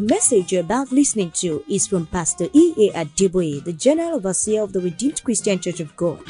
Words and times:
The 0.00 0.06
message 0.06 0.50
you're 0.50 0.62
about 0.62 0.90
listening 0.90 1.30
to 1.42 1.62
is 1.68 1.86
from 1.86 2.06
Pastor 2.06 2.46
E.A. 2.54 2.90
Adeboye, 2.92 3.62
the 3.62 3.74
General 3.74 4.14
Overseer 4.14 4.62
of 4.62 4.72
the 4.72 4.80
Redeemed 4.80 5.22
Christian 5.22 5.60
Church 5.60 5.78
of 5.78 5.94
God. 5.94 6.22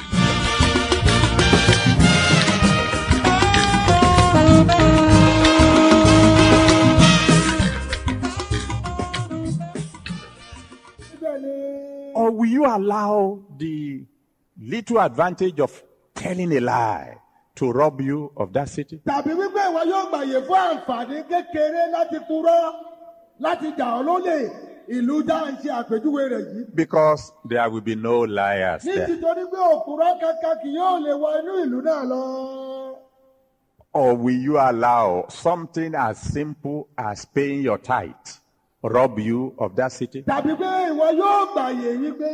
Or 12.16 12.32
will 12.32 12.48
you 12.48 12.66
allow 12.66 13.38
the 13.56 14.04
little 14.60 14.98
advantage 14.98 15.60
of 15.60 15.80
telling 16.16 16.50
a 16.56 16.58
lie 16.58 17.18
to 17.54 17.70
rob 17.70 18.00
you 18.00 18.32
of 18.36 18.52
that 18.52 18.68
city? 18.68 19.00
Láti 23.40 23.68
jà 23.78 23.86
ọ́ 23.98 24.04
lólè 24.08 24.38
ìlú 24.96 25.22
dá 25.28 25.38
ń 25.50 25.56
ṣe 25.62 25.70
àpèjúwe 25.80 26.22
rẹ̀ 26.32 26.44
yìí. 26.52 26.74
Because 26.74 27.32
there 27.48 27.68
will 27.70 27.80
be 27.80 27.94
no 27.94 28.20
liars 28.24 28.82
there. 28.84 29.06
títorí 29.06 29.44
pé 29.52 29.58
òkúrọ́ 29.74 30.20
kankan 30.20 30.56
kì 30.62 30.68
yóò 30.78 30.98
lè 31.04 31.12
wọ 31.22 31.28
inú 31.40 31.52
ìlú 31.64 31.78
náà 31.82 32.02
lọ. 32.12 32.96
Or 33.92 34.14
will 34.14 34.36
you 34.38 34.56
allow 34.58 35.24
something 35.28 35.94
as 35.96 36.16
simple 36.18 36.86
as 36.96 37.24
paying 37.24 37.60
your 37.62 37.78
tithe 37.78 38.38
rob 38.82 39.18
you 39.18 39.52
of 39.58 39.74
that 39.76 39.92
city? 39.92 40.22
tàbí 40.22 40.54
pé 40.56 40.68
ìwọ 40.90 41.06
yóò 41.20 41.46
gbàyè 41.54 41.90
wípé 42.02 42.30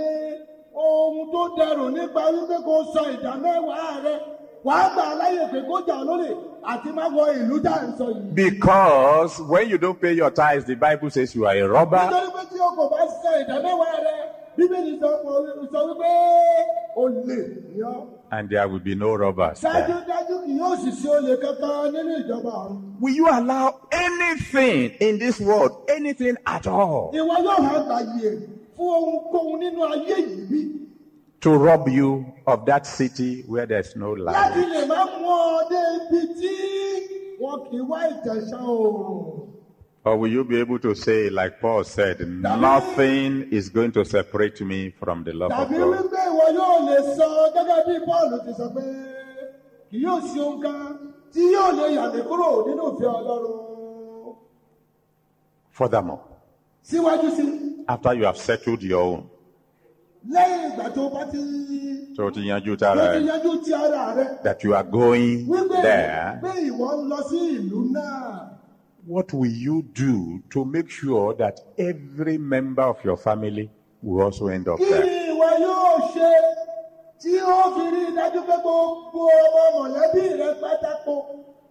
ohun 0.74 1.30
tó 1.32 1.42
dẹrùn 1.58 1.92
nípa 1.94 2.22
wípé 2.34 2.56
kó 2.64 2.84
sọ 2.94 3.02
ìdá 3.14 3.32
mẹ́wàá 3.42 4.02
rẹ 4.04 4.16
wàá 4.66 4.88
gbà 4.94 5.04
láyè 5.20 5.44
pé 5.52 5.58
kó 5.68 5.76
jà 5.86 5.94
ọ́ 6.02 6.06
lólè 6.08 6.30
àti 6.72 6.88
má 6.96 7.04
wọ 7.16 7.24
ìlú 7.40 7.56
dá 7.62 7.74
ń 7.86 7.92
sọ 7.98 8.04
yìí. 8.14 8.34
Because 8.34 9.40
when 9.40 9.68
you 9.70 9.78
don't 9.78 10.00
pay 10.00 10.12
your 10.12 10.30
tithes, 10.30 10.64
the 10.64 10.74
Bible 10.74 11.10
says 11.10 11.34
you 11.34 11.46
are 11.46 11.56
a 11.56 11.68
robber 11.68 11.98
nítorí 11.98 12.30
pé 12.36 12.42
tí 12.50 12.58
o 12.60 12.70
kò 12.76 12.84
bá 12.90 13.00
sọ 13.22 13.30
ìdá 13.42 13.56
mẹ́wàá 13.62 13.96
rẹ 14.06 14.16
bíbélì 14.58 14.92
sọ 15.00 15.08
sọ 15.72 15.80
wípé 15.88 16.10
o 16.96 17.08
lè 17.08 17.38
ní 17.74 17.80
ọ́. 17.82 18.06
and 18.32 18.48
there 18.50 18.66
will 18.68 18.80
be 18.80 18.94
no 18.96 19.14
robbers 19.14 19.60
dájúdájú 19.62 20.44
kì 20.46 20.58
yóò 20.58 20.76
sì 20.82 20.90
sí 20.92 21.08
olè 21.08 21.36
kankan 21.42 21.92
nínú 21.94 22.12
ìjọba 22.26 22.50
ọ̀run. 22.50 22.82
Will 23.00 23.14
you 23.14 23.28
allow 23.30 23.78
anything 23.92 24.90
in 25.00 25.18
this 25.18 25.38
world, 25.38 25.72
anything 25.88 26.36
at 26.46 26.66
all, 26.66 27.12
ìwọ 27.14 27.36
yóò 27.44 27.62
hàn 27.62 27.86
gbàyè 27.86 28.30
fún 28.76 28.88
ohunkóhun 28.98 29.60
nínú 29.60 29.80
ayé 29.92 30.16
yìí 30.16 30.46
bí 30.50 30.60
to 31.40 31.50
rob 31.56 31.88
you 31.88 32.32
of 32.46 32.64
that 32.66 32.86
city 32.86 33.42
where 33.46 33.66
there's 33.66 33.94
no 33.96 34.14
láti 34.14 34.24
light? 34.24 34.68
lè 34.74 34.86
má 34.86 35.00
mú 35.18 35.26
ọ 35.26 35.68
dé 35.70 35.80
ibi 35.96 36.20
tí 36.40 36.54
wọn 37.40 37.56
kì 37.70 37.76
í 37.76 37.86
wá 37.90 37.98
ìtẹ̀sán 38.12 38.64
oòrùn. 38.64 39.46
Or 40.06 40.16
will 40.16 40.30
you 40.32 40.44
be 40.44 40.60
able 40.60 40.78
to 40.78 40.94
say, 40.94 41.28
like 41.30 41.60
Paul 41.60 41.82
said, 41.82 42.20
nothing 42.28 43.48
is 43.50 43.68
going 43.68 43.90
to 43.90 44.04
separate 44.04 44.60
me 44.60 44.90
from 44.90 45.24
the 45.24 45.32
love 45.32 45.50
of 45.50 45.68
God? 45.68 46.06
Furthermore, 55.72 56.20
after 57.88 58.14
you 58.14 58.24
have 58.24 58.36
settled 58.36 58.82
your 58.84 59.02
own, 59.02 59.30
lẹ́yìn 60.34 60.70
ìgbà 60.70 60.86
tó 60.94 61.08
bá 61.14 61.24
ti 61.32 61.40
so 62.16 62.30
ti 62.30 62.40
yanjú 62.48 62.76
tó 62.76 62.94
tara 62.94 63.12
ti 63.18 63.24
ẹ, 63.24 63.28
yanjú 63.30 63.64
ti 63.64 63.74
ara 63.74 64.14
rẹ 64.16 64.42
that 64.42 64.64
you 64.64 64.74
are 64.74 64.84
going 64.90 65.46
wípé 65.48 65.82
there, 65.82 66.38
pé 66.42 66.52
ìwọ 66.70 66.88
ń 66.96 67.08
lọ 67.10 67.18
sí 67.30 67.38
ìlú 67.58 67.80
náà. 67.92 68.50
what 69.06 69.32
will 69.32 69.50
you 69.66 69.82
do 69.94 70.40
to 70.50 70.64
make 70.64 70.90
sure 70.90 71.34
that 71.34 71.60
every 71.78 72.38
member 72.38 72.82
of 72.82 72.96
your 73.04 73.16
family 73.16 73.70
will 74.02 74.24
also 74.24 74.48
end 74.48 74.66
up 74.68 74.78
kí 74.78 74.88
there? 74.88 75.04
ni 75.04 75.32
ìwọ 75.32 75.50
yóò 75.64 75.92
ṣe 76.14 76.30
tí 77.22 77.32
ó 77.40 77.58
fi 77.74 77.84
rí 77.94 78.02
i 78.08 78.12
dájú 78.16 78.40
pé 78.48 78.56
gbogbo 78.62 79.20
ọmọ 79.40 79.62
mọ̀lẹ́bí 79.76 80.22
rẹ 80.40 80.50
pátákó 80.62 81.16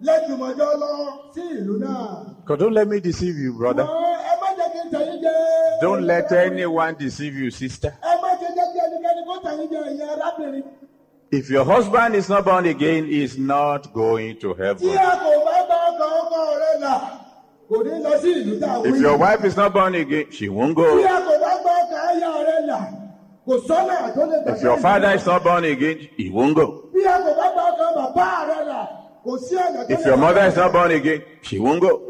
lẹ́jùmọ̀jọ́ 0.05 0.71
lọ 0.81 0.91
sí 1.33 1.41
ìlú 1.59 1.75
náà. 1.79 2.31
Don't 2.59 2.73
let 2.73 2.87
me 2.87 2.99
deceive 2.99 3.37
you, 3.37 3.53
brother. 3.53 3.83
Ẹ 3.83 4.33
má 4.41 4.49
jẹ́ 4.57 4.67
kí 4.73 4.79
n 4.85 4.87
tẹ̀yìn 4.91 5.19
jẹ. 5.23 5.81
Don't 5.81 6.03
let 6.05 6.31
anyone 6.31 6.95
deceive 6.99 7.35
you, 7.35 7.49
sister. 7.51 7.91
ẹ 8.03 8.14
If 11.31 11.49
your 11.49 11.65
husband 11.65 12.15
is 12.15 12.29
not 12.29 12.45
born 12.45 12.65
again, 12.65 13.05
he 13.05 13.23
is 13.23 13.37
not 13.37 13.91
going 13.93 14.39
to 14.39 14.53
heaven. 14.53 14.87
If 17.67 19.01
your 19.01 19.17
wife 19.17 19.43
is 19.43 19.57
not 19.57 19.73
born 19.73 19.95
again, 19.95 20.31
she 20.31 20.49
won't 20.49 20.75
go. 20.75 20.99
If 23.47 24.61
your 24.61 24.77
father 24.79 25.11
is 25.11 25.25
not 25.25 25.43
born 25.43 25.65
again, 25.65 26.09
he 26.15 26.29
won't 26.29 26.55
go. 26.55 26.89
If 29.27 30.05
your 30.05 30.17
mother 30.17 30.41
is 30.41 30.55
not 30.55 30.71
born 30.71 30.91
again, 30.91 31.23
she 31.41 31.57
won't 31.57 31.81
go. 31.81 32.05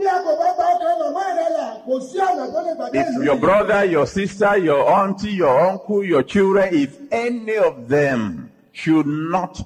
If 2.94 3.24
your 3.24 3.38
brother, 3.38 3.86
your 3.86 4.06
sister, 4.06 4.58
your 4.58 4.90
auntie, 4.90 5.32
your 5.32 5.60
uncle, 5.70 6.04
your 6.04 6.24
children, 6.24 6.74
if 6.74 6.98
any 7.12 7.56
of 7.56 7.88
them 7.88 8.52
should 8.76 9.08
not 9.08 9.58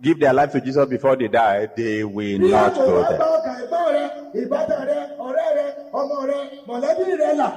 give 0.00 0.20
their 0.20 0.32
life 0.32 0.52
to 0.52 0.60
Jesus 0.60 0.88
before 0.88 1.16
they 1.16 1.28
die, 1.28 1.68
they 1.76 2.04
will 2.04 2.38
not 2.38 2.74
go 2.74 3.02
there. 3.02 3.18
ọkọ 3.18 3.50
ẹ̀gbọ́n 3.60 3.88
rẹ 3.94 4.04
ìbátan 4.42 4.82
rẹ 4.88 4.98
ọ̀rẹ́ 5.26 5.48
rẹ 5.56 5.66
ọmọ 5.92 6.16
rẹ 6.30 6.38
mọ̀lẹ́bí 6.68 7.04
rẹ 7.22 7.34
là 7.40 7.48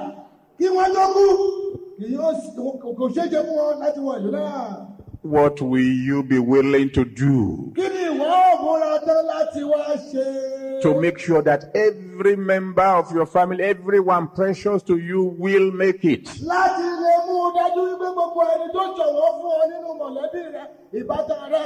kí 0.58 0.66
wọ́n 0.76 0.94
tó 0.94 1.04
kú 1.14 1.24
kì 1.98 2.06
yóò 2.16 2.30
sì- 2.40 2.54
kò 2.82 2.88
kò 2.98 3.04
ṣeé 3.14 3.26
ṣe 3.32 3.40
fún 3.46 3.56
wọn 3.58 3.78
láti 3.82 4.00
wọ 4.00 4.12
ìlú 4.18 4.30
náà. 4.30 4.86
What 5.22 5.60
will 5.60 5.92
you 6.08 6.22
be 6.22 6.38
willing 6.38 6.90
to 6.90 7.04
do 7.04 7.72
kí 7.76 7.82
ni 7.94 8.02
ìwọ 8.10 8.26
òmùra 8.52 8.98
tán 9.06 9.20
láti 9.32 9.60
wá 9.62 9.96
ṣe. 10.12 10.82
to 10.82 11.00
make 11.00 11.18
sure 11.18 11.42
that 11.42 11.64
every 11.74 12.36
member 12.36 12.82
of 13.00 13.10
your 13.12 13.26
family, 13.26 13.62
everyone 13.64 14.28
precious 14.28 14.82
to 14.82 14.96
you, 14.98 15.34
will 15.38 15.70
make 15.72 16.04
it? 16.04 16.26
Dájú 17.56 17.80
wípé 17.88 18.08
gbogbo 18.14 18.40
ẹni 18.52 18.66
tó 18.74 18.82
jọ̀wọ́ 18.96 19.28
fún 19.40 19.52
ọ 19.60 19.64
nínú 19.70 19.88
mọ̀lẹ́bí 20.00 20.40
rẹ 20.54 20.64
ìbátan 20.98 21.42
rẹ 21.52 21.62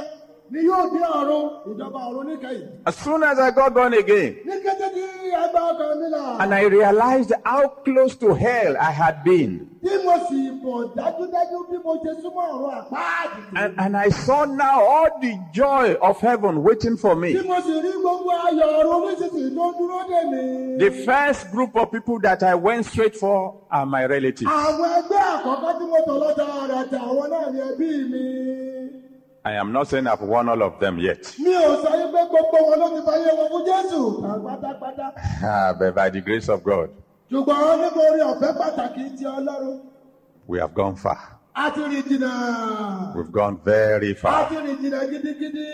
ni 0.51 0.61
yóò 0.69 0.83
dé 0.93 1.01
ọ̀run 1.19 1.45
ìjọba 1.71 1.99
ọ̀run 2.09 2.27
níkẹyìn. 2.31 2.69
As 2.87 2.97
soon 2.97 3.23
as 3.23 3.39
I 3.39 3.51
got 3.51 3.75
born 3.75 3.95
again, 3.95 4.37
ní 4.47 4.55
kété 4.65 4.87
tí 4.95 5.03
agbá 5.43 5.61
ọkàn 5.73 6.01
mi 6.01 6.09
là. 6.11 6.37
and 6.43 6.55
I 6.55 6.63
realized 6.65 7.33
how 7.45 7.69
close 7.85 8.17
to 8.17 8.35
hell 8.35 8.77
I 8.77 8.91
had 8.91 9.23
been, 9.25 9.69
tí 9.85 9.93
mo 10.05 10.15
sì 10.29 10.51
mọ̀ 10.63 10.95
dájúdájú 10.97 11.59
bí 11.71 11.77
mo 11.85 11.93
ṣe 12.05 12.13
súnmọ́ 12.23 12.47
ọ̀run 12.55 12.75
àpáàdì. 12.81 13.41
and, 13.63 13.75
and 13.79 13.97
I 13.97 14.09
saw 14.11 14.45
now 14.45 14.81
all 14.85 15.11
the 15.21 15.35
joy 15.53 15.95
of 16.03 16.21
heaven 16.21 16.63
waiting 16.65 16.97
for 16.97 17.15
me. 17.15 17.33
tí 17.35 17.47
mo 17.47 17.61
sì 17.61 17.73
rí 17.85 17.93
gbogbo 18.03 18.31
ayọ̀ 18.47 18.69
ọ̀run 18.81 19.01
nísinsìnyí 19.09 19.55
tó 19.57 19.73
dúró 19.79 20.01
dè 20.09 20.21
mí. 20.31 20.79
The 20.79 20.91
first 21.05 21.51
group 21.53 21.77
of 21.77 21.91
people 21.93 22.19
that 22.21 22.43
I 22.43 22.55
went 22.55 22.87
straight 22.87 23.15
for 23.17 23.55
are 23.71 23.87
my 23.87 24.05
relatives. 24.05 24.51
I 29.45 29.53
am 29.55 29.73
not 29.73 29.89
saying 29.89 30.07
I've 30.07 30.21
won 30.21 30.49
all 30.51 30.63
of 30.63 30.79
them 30.81 30.99
yet, 30.99 31.35
mi 31.39 31.55
ò 31.55 31.71
yín 31.97 32.13
pé 32.13 32.21
gbogbo 32.29 32.59
wọn 32.69 32.79
ló 32.81 32.89
ti 32.95 33.01
fàyè 33.07 33.31
wọn 33.39 33.49
fún 33.53 33.63
jésù 33.69 34.01
pátápátá. 34.45 35.07
Ah, 35.43 35.73
but 35.79 35.95
by 35.95 36.11
the 36.11 36.21
grace 36.21 36.49
of 36.49 36.63
God, 36.63 36.91
ṣùgbọ́n 37.31 37.79
nítorí 37.83 38.21
ọ̀fẹ́ 38.33 38.53
pàtàkì 38.59 39.17
ti 39.19 39.25
ọlọ́run 39.25 39.81
we 40.47 40.59
have 40.59 40.75
gone 40.75 40.97
far. 40.97 41.39
a 41.55 41.71
ti 41.71 41.81
rìn 41.81 42.03
jìnnà. 42.09 43.15
We've 43.17 43.33
gone 43.33 43.57
very 43.65 44.11
a 44.13 44.15
far. 44.15 44.49
ti 44.49 44.57
rìn 44.57 44.77
jìnnà 44.83 45.01
gidigidi. 45.11 45.69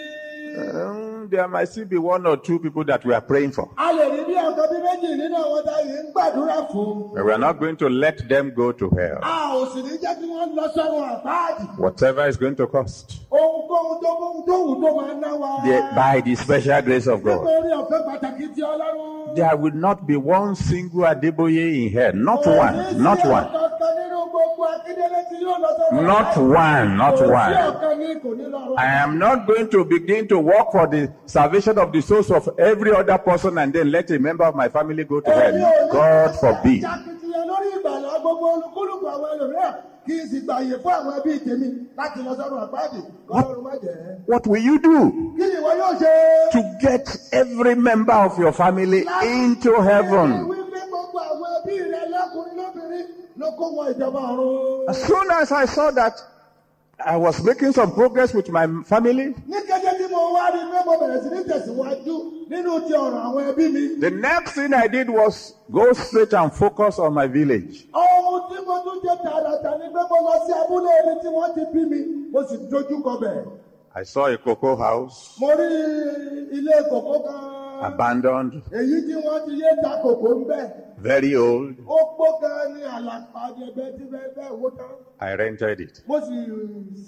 Um, 0.57 1.29
there 1.31 1.47
might 1.49 1.69
still 1.69 1.85
be 1.85 1.99
one 1.99 2.27
or 2.27 2.37
two 2.37 2.59
people 2.59 2.85
that 2.85 3.05
we 3.05 3.13
are 3.13 3.21
praying 3.21 3.53
for. 3.53 3.69
a 3.77 3.93
lè 3.93 4.09
rí 4.11 4.25
bí 4.27 4.35
ọ̀kan 4.35 4.67
bí 4.73 4.79
méjì 4.87 5.11
nínú 5.21 5.37
àwọn 5.37 5.65
tá 5.65 5.73
yìí 5.85 6.01
ń 6.03 6.13
gbàdúrà 6.13 6.71
fún. 6.71 7.15
But 7.15 7.25
we 7.25 7.33
are 7.33 7.39
not 7.39 7.59
going 7.61 7.77
to 7.77 7.89
let 7.89 8.29
them 8.29 8.53
go 8.55 8.73
to 8.73 8.89
hell. 8.91 9.19
a 9.23 9.53
ò 9.55 9.67
sì 9.73 9.83
ní 9.83 9.99
jẹ́ 9.99 10.15
kí 10.21 10.27
wọ́n 10.27 10.55
lọ 10.57 10.67
sọ́run 10.75 11.23
àpáàdì. 11.23 11.79
Whatever 11.79 12.29
is 12.29 12.37
going 12.37 12.55
to 12.57 12.67
cost. 12.67 13.21
ohunkóhun 13.31 14.01
tó 14.03 14.11
kóhun 14.21 14.47
tó 14.47 14.55
wù 14.65 14.75
tó 14.83 14.95
máa 14.97 15.21
ná 15.21 15.39
wa. 15.39 15.63
The- 15.65 15.95
by 15.95 16.21
the 16.25 16.35
special 16.37 16.83
grace 16.83 17.07
of 17.07 17.23
God. 17.23 17.41
nítorí 17.41 17.71
ọ̀fẹ́ 17.73 18.07
pàtàkì 18.07 18.55
ti 18.55 18.63
ọlọ́run. 18.63 19.37
There 19.37 19.57
will 19.57 19.75
not 19.75 20.07
be 20.07 20.17
one 20.17 20.55
single 20.55 21.03
Adeboye 21.05 21.87
in 21.87 21.93
hell. 21.93 22.13
Not 22.15 22.47
one. 22.47 23.03
Not 23.03 23.23
one. 23.27 23.45
ọ̀kan 23.45 23.93
nínú 23.99 24.31
gbogbo 24.31 24.65
akíndélé 24.65 25.21
tí 25.29 25.37
yóò 25.45 25.59
lọ 25.61 25.71
sọ́run 25.79 26.07
Not 26.07 26.37
one. 26.37 26.97
Not 26.97 27.21
one. 27.21 27.53
ọ̀kan 27.53 27.99
ní 27.99 28.15
kò 28.23 28.37
ní 28.37 28.45
lọ́run. 28.51 28.79
I 28.79 28.87
am 29.03 29.19
not 29.19 29.47
going 29.47 29.69
to 29.69 29.85
begin 29.85 30.27
to 30.29 30.39
work 30.47 30.71
for 30.73 30.87
the 30.87 31.13
salvation 31.27 31.77
of 31.79 31.93
the 31.93 32.01
souls 32.01 32.31
of 32.31 32.49
every 32.59 32.93
other 32.95 33.19
person 33.19 33.59
and 33.59 33.73
then 33.73 33.91
let 33.91 34.11
a 34.11 34.19
member 34.19 34.45
of 34.45 34.55
my 34.55 34.69
family 34.69 35.05
go 35.05 35.21
to 35.21 35.31
hell. 35.31 35.89
God 35.93 36.37
forbid. 36.41 36.83
What, 43.27 43.47
what 44.27 44.47
will 44.47 44.63
you 44.63 44.79
do 44.79 45.37
to 46.53 46.77
get 46.81 47.17
every 47.33 47.75
member 47.75 48.13
of 48.13 48.39
your 48.39 48.53
family 48.53 49.05
into 49.23 49.81
heaven? 49.83 50.53
As 54.89 55.03
soon 55.05 55.31
as 55.33 55.53
I 55.53 55.67
saw 55.67 55.91
that, 55.91 56.15
I 57.05 57.17
was 57.17 57.43
making 57.45 57.73
some 57.73 57.93
progress 57.93 58.33
with 58.33 58.49
my 58.51 58.67
family, 58.85 59.35
ní 59.47 59.59
kété 59.69 59.93
tí 59.99 60.09
mo 60.11 60.33
wá 60.33 60.49
rí 60.51 60.61
i 60.65 60.71
pé 60.73 60.85
mo 60.87 60.95
bẹ̀rẹ̀ 60.97 61.23
sí 61.23 61.29
ní 61.29 61.41
tẹ̀síwájú 61.45 62.15
nínú 62.51 62.73
ti 62.89 62.93
ọ̀rọ̀ 62.95 63.21
àwọn 63.27 63.43
ẹbí 63.53 63.65
mi. 63.73 64.01
the 64.01 64.11
next 64.11 64.55
thing 64.55 64.73
I 64.73 64.87
did 64.89 65.11
was 65.11 65.55
go 65.71 65.93
straight 65.93 66.33
and 66.33 66.51
focus 66.53 66.99
on 66.99 67.13
my 67.13 67.27
village. 67.27 67.87
ohun 67.93 68.41
tí 68.49 68.57
mo 68.67 68.77
tún 68.85 68.99
jẹ 69.05 69.15
tààràtà 69.25 69.71
ni 69.79 69.87
pé 69.95 70.01
mo 70.11 70.17
lọ 70.27 70.35
sí 70.47 70.53
abúlé 70.63 70.91
ẹni 71.01 71.15
tí 71.23 71.29
wọ́n 71.37 71.55
ti 71.55 71.63
bí 71.73 71.81
mi 71.91 72.01
mo 72.33 72.41
sì 72.49 72.57
dojú 72.71 73.03
kọ 73.05 73.21
bẹ̀. 73.21 73.45
I 73.95 74.03
saw 74.05 74.27
a 74.27 74.37
cocoa 74.39 74.77
house 74.77 75.37
mo 75.41 75.49
rí 75.53 75.69
ilé 76.59 76.77
kòkó 76.91 77.15
kan 77.25 77.66
abandoned, 77.83 78.53
èyí 78.73 78.97
tí 79.07 79.15
wọ́n 79.15 79.45
ti 79.47 79.53
yé 79.63 79.71
ta 79.83 80.01
kòkó 80.03 80.29
ń 80.41 80.47
bẹ̀. 80.49 80.71
very 80.99 81.37
old. 81.37 81.77
ó 81.87 81.99
pọ̀ 82.19 82.41
gan 82.41 82.75
ní 82.75 82.83
àlàpàdébẹ́ 82.83 83.97
tí 83.99 84.05
bẹ́ẹ̀ 84.13 84.35
bẹ́ẹ̀ 84.37 84.53
wó 84.61 84.71
tán. 84.77 84.91
I 85.21 85.35
rented 85.35 85.81
it. 85.81 86.03
mo 86.07 86.21
sì 86.21 86.35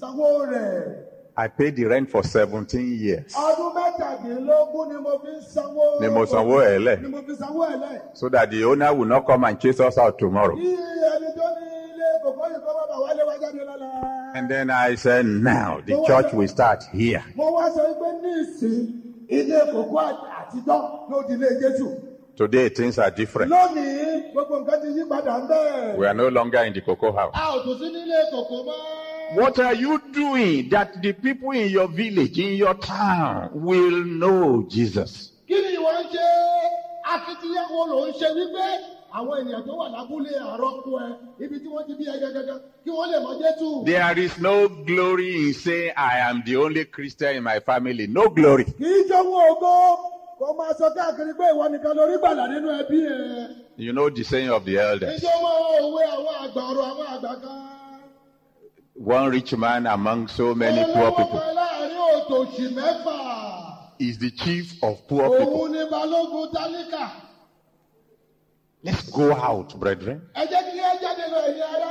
sanwó 0.01 0.47
rẹ̀. 0.51 1.05
I 1.41 1.47
paid 1.47 1.77
the 1.77 1.85
rent 1.85 2.11
for 2.11 2.23
17 2.25 2.99
years 2.99 3.33
ọdún 3.35 3.73
mẹ́tàdínlógún 3.75 4.89
ni 4.93 4.97
mo 5.01 5.19
fi 5.23 5.33
sanwó. 5.55 6.01
Ni 6.01 6.09
mo 6.09 6.27
sanwó 6.27 6.57
ẹ̀ 6.67 6.79
lẹ̀. 6.79 7.03
ni 7.03 7.09
mo 7.09 7.19
fi 7.27 7.33
sanwó 7.35 7.63
ẹ̀ 7.71 7.79
lẹ̀. 7.81 8.01
so 8.15 8.29
that 8.29 8.51
the 8.51 8.65
owner 8.65 8.93
will 8.95 9.07
not 9.09 9.27
come 9.27 9.45
and 9.45 9.59
chase 9.61 9.81
us 9.81 9.97
out 9.99 10.19
tomorrow. 10.19 10.57
Kí 10.57 10.67
ẹni 11.13 11.29
tó 11.37 11.47
ní 11.57 11.67
ilé 11.93 12.09
kòkó 12.25 12.45
yìí 12.51 12.59
kọ́ 12.65 12.73
bàbá 12.79 12.97
wálé 13.05 13.23
wá 13.27 13.35
jáde 13.41 13.65
lọ́la. 13.65 14.35
And 14.35 14.49
then 14.51 14.71
I 14.71 14.95
said, 14.95 15.25
now 15.27 15.81
the 15.87 15.95
church 16.07 16.33
will 16.35 16.49
start 16.49 16.85
here. 16.93 17.23
Mo 17.35 17.53
wá 17.57 17.71
sọ 17.71 17.85
pé 18.01 18.09
ní 18.23 18.31
ìsìn 18.43 19.08
ilé 19.29 19.59
kòkó 19.73 19.97
àtijọ́ 20.41 21.11
ló 21.11 21.23
di 21.29 21.35
ilé 21.35 21.49
Jésù. 21.61 21.89
Today 22.37 22.69
things 22.69 22.99
are 22.99 23.11
different. 23.11 23.51
Lónìí 23.51 24.33
gbogbo 24.33 24.61
nǹkan 24.61 24.81
ti 24.83 24.89
yí 24.97 25.05
padà 25.09 25.39
ń 25.43 25.49
bẹ̀. 25.49 25.97
We 25.99 26.07
are 26.07 26.15
no 26.15 26.29
longer 26.29 26.63
in 26.65 26.73
the 26.73 26.81
cocoa 26.81 27.13
house. 27.13 27.33
A 27.35 27.57
ò 27.57 27.63
tún 27.65 27.79
sí 27.79 27.85
nílé 27.91 28.31
kòkó 28.33 28.65
mọ́. 28.65 29.37
What 29.37 29.59
are 29.59 29.75
you 29.75 30.01
doing 30.13 30.71
that 30.71 31.03
the 31.03 31.13
people 31.13 31.51
in 31.51 31.69
your 31.71 31.89
village, 31.89 32.39
in 32.39 32.55
your 32.55 32.75
town, 32.75 33.51
will 33.53 34.05
know 34.05 34.63
Jesus? 34.69 35.33
Kí 35.49 35.55
ni 35.55 35.77
ìwọ 35.77 35.91
ń 36.01 36.05
ṣe? 36.15 36.29
Akitiyan 37.13 37.67
wo 37.71 37.87
ló 37.87 38.07
ń 38.09 38.13
ṣe 38.13 38.29
wípé 38.37 38.67
àwọn 39.15 39.35
ènìyàn 39.41 39.63
tó 39.67 39.73
wà 39.81 39.89
lábúlé 39.95 40.33
àrọ́kù 40.53 40.91
ẹ 41.05 41.09
ibi 41.45 41.57
tí 41.63 41.69
wọ́n 41.69 41.87
ti 41.87 41.93
bí 41.99 42.05
ẹ 42.05 42.17
gẹ́gẹ́gẹ́ 42.23 42.59
kí 42.85 42.91
wọ́n 42.91 43.09
lè 43.13 43.19
mọ 43.25 43.31
Jésù. 43.41 43.85
There 43.87 44.19
is 44.19 44.39
no 44.39 44.69
glory 44.69 45.49
in 45.49 45.55
saying, 45.55 45.93
I 45.97 46.19
am 46.29 46.43
the 46.45 46.57
only 46.57 46.85
Christian 46.85 47.37
in 47.37 47.43
my 47.43 47.61
family. 47.61 48.07
No 48.07 48.29
glory. 48.29 48.65
Kì 48.65 48.85
í 48.85 49.09
jọ̀wọ́ 49.09 49.41
ògo 49.53 49.73
kó 50.39 50.47
máa 50.59 50.73
sọ 50.79 50.87
káàkiri 50.97 51.33
pé 51.39 51.45
ìwọ 51.55 51.65
nìkan 51.73 51.93
lórí 51.97 52.17
gbàlà 52.21 52.45
nínú 52.53 52.69
ẹbí 52.81 52.99
ẹ. 53.07 53.57
You 53.77 53.93
know 53.93 54.11
the 54.11 54.25
saying 54.25 54.51
of 54.51 54.65
the 54.65 54.77
elders. 54.79 55.21
Ìjọba 55.23 55.51
òwe 55.83 56.03
àwọn 56.17 56.35
àgbà 56.45 56.63
ọ̀rọ̀ 56.71 56.85
àwọn 56.91 57.07
àgbà 57.15 57.33
kan. 57.43 57.59
One 59.01 59.31
rich 59.31 59.53
man 59.57 59.87
among 59.87 60.27
so 60.29 60.55
many 60.57 60.83
poor 60.93 61.11
Olówó 61.13 61.17
people 61.17 61.39
kan 61.41 61.55
láàárín 61.55 61.99
òtòṣì 62.19 62.75
mẹ́fà. 62.75 63.19
is 64.01 64.19
the 64.19 64.31
chief 64.31 64.75
of 64.83 65.07
poor 65.09 65.39
people. 65.39 65.55
Òun 65.55 65.73
ni 65.73 65.79
balógun 65.91 66.53
tálíkà. 66.53 67.11
Let's 68.85 69.11
go 69.11 69.33
out, 69.33 69.75
brethren. 69.81 70.23
Ẹ 70.37 70.47
jẹ́ 70.47 70.63
kí 70.71 70.79
ẹ 70.79 70.99
jáde 71.03 71.25
lọ 71.33 71.39
ẹ̀yìn 71.49 71.63
ara. 71.75 71.89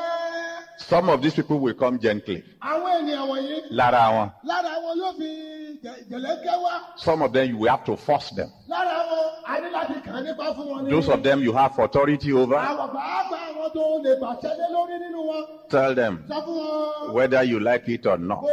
Some 0.80 1.10
of 1.10 1.22
these 1.22 1.36
people 1.36 1.60
will 1.60 1.74
come 1.74 1.98
gently. 2.00 2.44
Àwọn 2.62 3.02
ènìyàn 3.02 3.28
wọ̀nyí 3.28 3.62
Lára 3.72 4.04
wọn. 4.12 4.32
lára 4.46 4.70
wọn 4.84 4.98
yóò 5.02 5.18
fi 5.18 5.80
jẹ- 5.84 6.04
jẹ̀lẹ́kẹ́ 6.10 6.64
wá. 6.64 6.80
Some 6.96 7.22
of 7.24 7.34
them 7.34 7.50
you 7.50 7.58
will 7.58 7.70
have 7.70 7.84
to 7.84 7.98
force 7.98 8.30
them. 8.36 8.50
Lára 8.70 9.04
wọn 9.10 9.32
a 9.46 9.60
ní 9.62 9.70
láti 9.72 10.02
kàn 10.06 10.24
nípa 10.24 10.54
fún 10.56 10.68
wọn 10.68 10.84
ní. 10.86 10.90
Those 10.92 11.10
of 11.10 11.24
them 11.24 11.44
you 11.44 11.52
have 11.52 11.78
authority 11.78 12.32
over. 12.32 12.56
Tell 15.70 15.94
them 15.96 16.24
whether 17.12 17.44
you 17.44 17.60
like 17.60 17.88
it 17.90 18.06
or 18.06 18.18
not, 18.18 18.44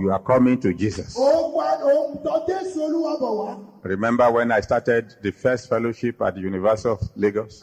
you 0.00 0.10
are 0.10 0.18
coming 0.20 0.58
to 0.60 0.72
Jesus. 0.74 1.16
Remember 3.82 4.30
when 4.30 4.50
I 4.52 4.60
started 4.60 5.14
the 5.22 5.30
first 5.30 5.68
fellowship 5.68 6.20
at 6.22 6.34
the 6.34 6.40
University 6.40 6.88
of 6.88 7.00
Lagos? 7.16 7.60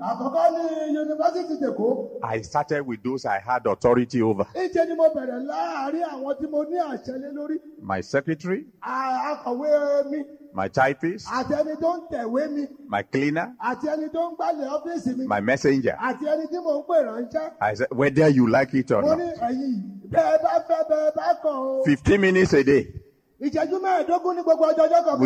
Arántí 0.00 0.24
nígbà 0.30 0.40
tí 0.40 0.40
a 0.40 0.50
bẹ̀rẹ̀ 0.50 0.50
ìjọsìn 0.50 0.50
àkọ́kọ́ 0.50 0.50
ní 0.54 0.94
yunifásitì 0.94 1.64
Èkó. 1.68 2.08
I 2.22 2.42
started 2.42 2.86
with 2.86 3.02
those 3.02 3.24
I 3.26 3.38
had 3.38 3.66
authority 3.66 4.22
over. 4.22 4.44
Ìṣe 4.54 4.88
ni 4.88 4.94
mo 4.94 5.08
bẹ̀rẹ̀ 5.14 5.46
láàárín 5.46 6.04
àwọn 6.14 6.34
tí 6.40 6.46
mo 6.50 6.64
ní 6.64 6.76
àṣẹ 6.78 7.18
lé 7.22 7.32
lórí. 7.34 7.58
My 7.82 8.00
secretary, 8.00 8.66
À- 8.82 9.36
Akọ̀wé 9.44 10.10
mi 10.10 10.24
my 10.54 10.68
typist, 10.68 11.26
àti 11.28 11.52
ẹni 11.54 11.76
tó 11.80 11.96
ń 11.96 12.08
tẹ̀wé 12.10 12.50
mi 12.52 12.66
my 12.88 13.02
cleaner, 13.02 13.52
àti 13.62 13.86
ẹni 13.88 14.08
tó 14.12 14.30
ń 14.30 14.36
gbálẹ̀ 14.36 14.68
ọ́fíìsì 14.68 15.16
mi 15.18 15.26
my 15.26 15.40
messenger. 15.40 15.96
àti 16.00 16.24
ẹni 16.26 16.46
tí 16.50 16.56
mò 16.58 16.80
ń 16.80 16.86
pè 16.88 17.04
ránṣẹ́. 17.04 17.52
I 17.60 17.74
said, 17.74 17.88
whether 17.90 18.28
you 18.28 18.46
like 18.48 18.74
it 18.74 18.90
or 18.90 19.02
not. 19.02 19.18
ẹ̀yin 19.18 20.00
bẹ́ẹ̀ 20.10 20.42
bá 20.42 20.64
fẹ́ 20.68 20.88
bẹ́ẹ̀ 20.88 21.14
bá 21.16 21.34
kàn 21.42 21.52
o. 21.54 21.82
15 21.84 22.18
minutes 22.20 22.52
a 22.54 22.64
day. 22.64 22.88
We 23.40 23.48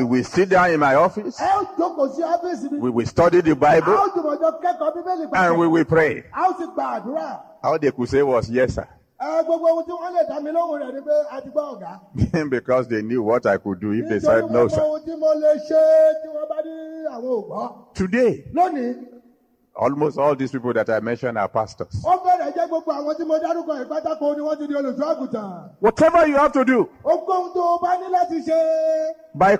will 0.04 0.22
sit 0.22 0.48
down 0.48 0.70
in 0.70 0.78
my 0.78 0.94
office. 0.94 1.36
Ẹ 1.40 1.48
ó 1.50 1.64
jókòó 1.76 2.14
sí 2.14 2.22
ọ́fíìsì 2.22 2.70
mi. 2.70 2.78
We 2.78 2.90
will 2.90 3.06
study 3.06 3.40
the 3.40 3.56
Bible 3.56 3.96
and 5.34 5.58
we 5.58 5.68
will 5.68 5.84
pray. 5.84 6.24
A 6.32 6.48
ó 6.48 6.56
sì 6.58 6.66
gba 6.66 7.00
àdúrà. 7.00 7.40
All 7.62 7.78
they 7.78 7.90
could 7.90 8.08
say 8.08 8.22
was 8.22 8.48
yes, 8.50 8.74
sir. 8.74 8.88
Ẹ 9.20 9.44
gbogbo 9.44 9.66
ohun 9.70 9.84
tí 9.84 9.92
wọ́n 9.92 10.12
lè 10.16 10.28
dá 10.28 10.40
mi 10.40 10.50
lóhùn 10.50 10.80
rẹ̀ 10.82 10.92
ni 10.94 11.00
pé 11.00 11.14
a 11.30 11.40
ti 11.40 11.48
gbọ́ 11.50 11.64
ọ̀gá. 11.74 12.50
because 12.50 12.88
they 12.88 13.02
knew 13.02 13.22
what 13.22 13.46
I 13.46 13.56
could 13.58 13.80
do 13.80 13.92
if 13.92 14.08
they 14.08 14.18
said 14.20 14.50
no, 14.50 14.68
sir. 14.68 14.80
ohun 14.80 15.00
tí 15.04 15.16
mo 15.18 15.30
lè 15.34 15.52
ṣe 15.68 15.82
tí 16.22 16.28
wọ́n 16.34 16.48
bá 16.50 16.58
ní 16.64 16.74
àwọn 17.14 17.32
ò 17.38 17.46
gbọ́. 17.48 17.94
Today, 17.94 18.44
almost 19.76 20.18
all 20.18 20.36
these 20.36 20.52
people 20.52 20.72
that 20.72 20.88
I 20.90 21.00
mentioned 21.00 21.38
are 21.38 21.48
pastors. 21.48 22.02
ó 22.04 22.22
bẹ̀rẹ̀ 22.24 22.52
jẹ́ 22.56 22.68
gbogbo 22.68 22.92
àwọn 22.92 23.14
tí 23.18 23.24
mo 23.26 23.38
dárúkọ 23.38 23.72
ìpátákó 23.84 24.36
ni 24.36 24.42
wọ́n 24.42 24.58
ti 24.58 24.66
di 24.66 24.74
olùṣọ́ 24.74 25.14
àgùntàn. 25.14 25.70
Whatever 25.80 26.26
you 26.26 26.36
have 26.36 26.52
to 26.52 26.64
do, 26.64 26.88
Ohunkóhun 27.04 27.52
tó 27.54 27.60
o 27.74 27.78
bá 27.82 27.96
ní 28.00 28.06
láti 28.10 28.38
ṣe. 28.48 28.58
by 29.34 29.56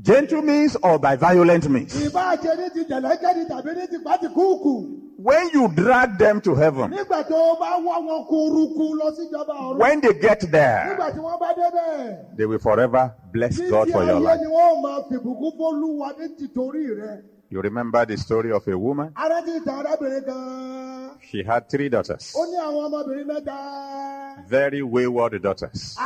gentle 0.00 0.42
means 0.42 0.76
or 0.82 0.98
by 0.98 1.16
violent 1.16 1.68
means, 1.68 1.94
Ìbá 1.94 2.36
ṣe 2.36 2.56
ní 2.56 2.70
ti 2.72 2.84
jẹ̀lẹ́kẹ́ni 2.84 3.48
tàbí 3.48 3.74
ní 3.74 3.86
ti 3.90 3.98
pátìkúùkù. 4.04 4.98
when 5.18 5.50
you 5.52 5.68
drag 5.68 6.16
them 6.18 6.40
to 6.40 6.54
heaven, 6.54 6.90
Nígbà 6.90 7.24
tó 7.28 7.34
o 7.34 7.56
bá 7.60 7.76
wọ́ 7.76 8.06
wọn 8.06 8.26
kúrukú 8.28 8.94
lọ 8.96 9.10
síjọba 9.16 9.54
ọ̀run. 9.54 9.78
when 9.78 10.00
they 10.00 10.14
get 10.14 10.40
there, 10.50 10.96
Nígbà 10.96 11.12
tí 11.12 11.18
wọ́n 11.18 11.40
bá 11.40 11.54
débẹ̀. 11.54 12.36
they 12.36 12.46
will 12.46 12.58
forever 12.58 13.12
bless 13.32 13.58
God 13.68 13.90
for 13.90 14.04
your 14.04 14.20
life. 14.20 14.40
ni 14.40 14.46
wọ́n 14.46 14.82
máa 14.82 15.08
fìbùkún 15.10 15.56
fólúwa 15.58 16.18
ní 16.18 16.28
tìtorí 16.38 16.86
rẹ̀. 16.96 17.22
You 17.52 17.60
remember 17.60 18.06
the 18.06 18.16
story 18.16 18.52
of 18.52 18.66
a 18.68 18.78
woman? 18.78 19.10
Arántí 19.16 19.58
ìtàn 19.60 19.84
arábìnrin 19.84 20.24
kan. 20.24 21.10
She 21.20 21.42
had 21.42 21.68
three 21.68 21.88
daughters, 21.88 22.32
Ó 22.38 22.46
ní 22.46 22.56
àwọn 22.56 22.90
ọmọbìnrin 22.90 23.26
mẹ́ta. 23.26 24.48
very 24.48 24.82
wayward 24.82 25.42
daughters. 25.42 25.96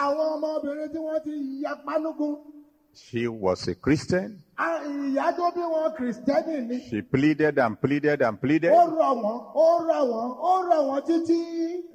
Àwọn 2.95 3.03
ọmọbìnrin 3.03 3.15
tí 3.15 3.25
wọ́n 3.25 3.25
ti 3.25 3.25
ya 3.25 3.25
pánúkún. 3.25 3.25
She 3.25 3.29
was 3.29 3.69
a 3.69 3.75
Christian. 3.75 4.43
A- 4.57 4.81
Ìyá 4.85 5.33
tó 5.37 5.51
bí 5.55 5.61
wọn 5.61 5.97
kìrìsìtẹ́nì 5.97 6.69
ni. 6.69 6.81
She 6.89 7.03
pleaded 7.03 7.59
and 7.59 7.81
pleaded 7.81 8.23
and 8.23 8.41
pleaded. 8.41 8.73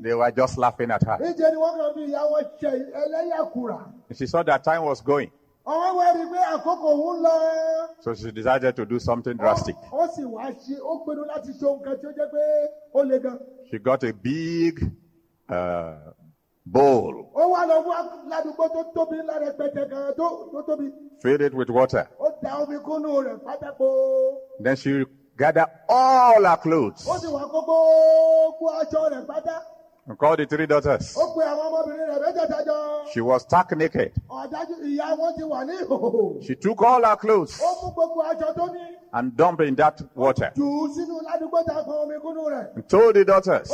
They 0.01 0.13
were 0.13 0.32
just 0.32 0.58
laughing 0.58 0.91
at 0.91 1.03
her. 1.03 1.18
Níjẹ́ 1.20 1.51
ni 1.51 1.58
wọ́n 1.58 1.77
kàn 1.77 1.94
fi 1.96 2.01
ìyá 2.12 2.22
wọn 2.32 2.44
ṣe 2.62 2.91
ẹlẹ́yàkùrà. 2.94 3.79
She 4.15 4.25
saw 4.27 4.44
that 4.44 4.63
time 4.63 4.84
was 4.84 5.01
going, 5.01 5.32
Ọwọ́ 5.65 5.96
wá 5.96 6.13
rí 6.15 6.22
i 6.22 6.25
pé 6.32 6.39
àkókò 6.56 6.89
òun 6.94 7.22
lọ. 7.24 7.88
so 8.01 8.13
she 8.15 8.32
decided 8.32 8.75
to 8.75 8.86
do 8.86 9.00
something 9.00 9.38
drastic. 9.38 9.75
Ó 9.91 10.08
sì 10.15 10.24
wá 10.24 10.50
ṣe, 10.51 10.79
ó 10.82 11.06
pinnu 11.06 11.25
láti 11.27 11.51
ṣe 11.53 11.65
ohun 11.68 11.84
kan 11.84 11.96
tí 11.98 12.08
ó 12.08 12.12
jẹ́ 12.12 12.32
pé 12.32 12.68
ó 12.96 13.03
le 13.08 13.20
gan. 13.20 13.39
She 13.70 13.77
got 13.79 14.03
a 14.03 14.13
big 14.13 14.79
uh, 15.50 15.96
bowl, 16.72 17.14
filled 21.22 21.42
it 21.42 21.54
with 21.54 21.70
water. 21.70 22.08
Ó 22.20 22.32
da 22.44 22.58
omi 22.62 22.78
kúnnú 22.78 23.22
rẹ̀ 23.24 23.40
pátákó. 23.44 24.36
Then 24.64 24.76
she 24.76 25.06
gathered 25.38 25.68
all 25.90 26.44
her 26.44 26.58
clothes 26.58 27.08
Ó 27.08 27.18
sì 27.20 27.28
wá 27.28 27.44
kó 27.52 27.62
gbogbo 27.62 28.68
aṣọ 28.82 29.10
rẹ̀ 29.12 29.26
pátá. 29.26 29.62
and 30.08 30.18
called 30.18 30.40
the 30.40 30.46
three 30.46 30.66
daughters. 30.66 31.16
Ó 31.18 31.36
pe 31.36 31.44
àwọn 31.46 31.66
ọmọbìnrin 31.68 32.08
rẹ̀ 32.10 32.20
mẹ́tẹ̀ẹ̀ta 32.22 32.66
jọ. 32.68 33.08
She 33.12 33.22
was 33.22 33.42
stark 33.44 33.72
naked. 33.76 34.12
Ọ̀dájú 34.30 34.76
ìyá 34.84 35.18
wọn 35.20 35.36
ti 35.38 35.44
wà 35.44 35.66
ní 35.66 35.74
ìhòòhò. 35.84 36.44
She 36.44 36.56
took 36.56 36.82
all 36.82 37.04
her 37.04 37.16
clothes 37.16 37.60
and 39.13 39.36
dumped 39.36 39.62
in 39.62 39.75
that 39.75 40.01
water. 40.16 40.51
And 40.56 40.56
told 42.88 43.16
the 43.16 43.25
daughters, 43.25 43.70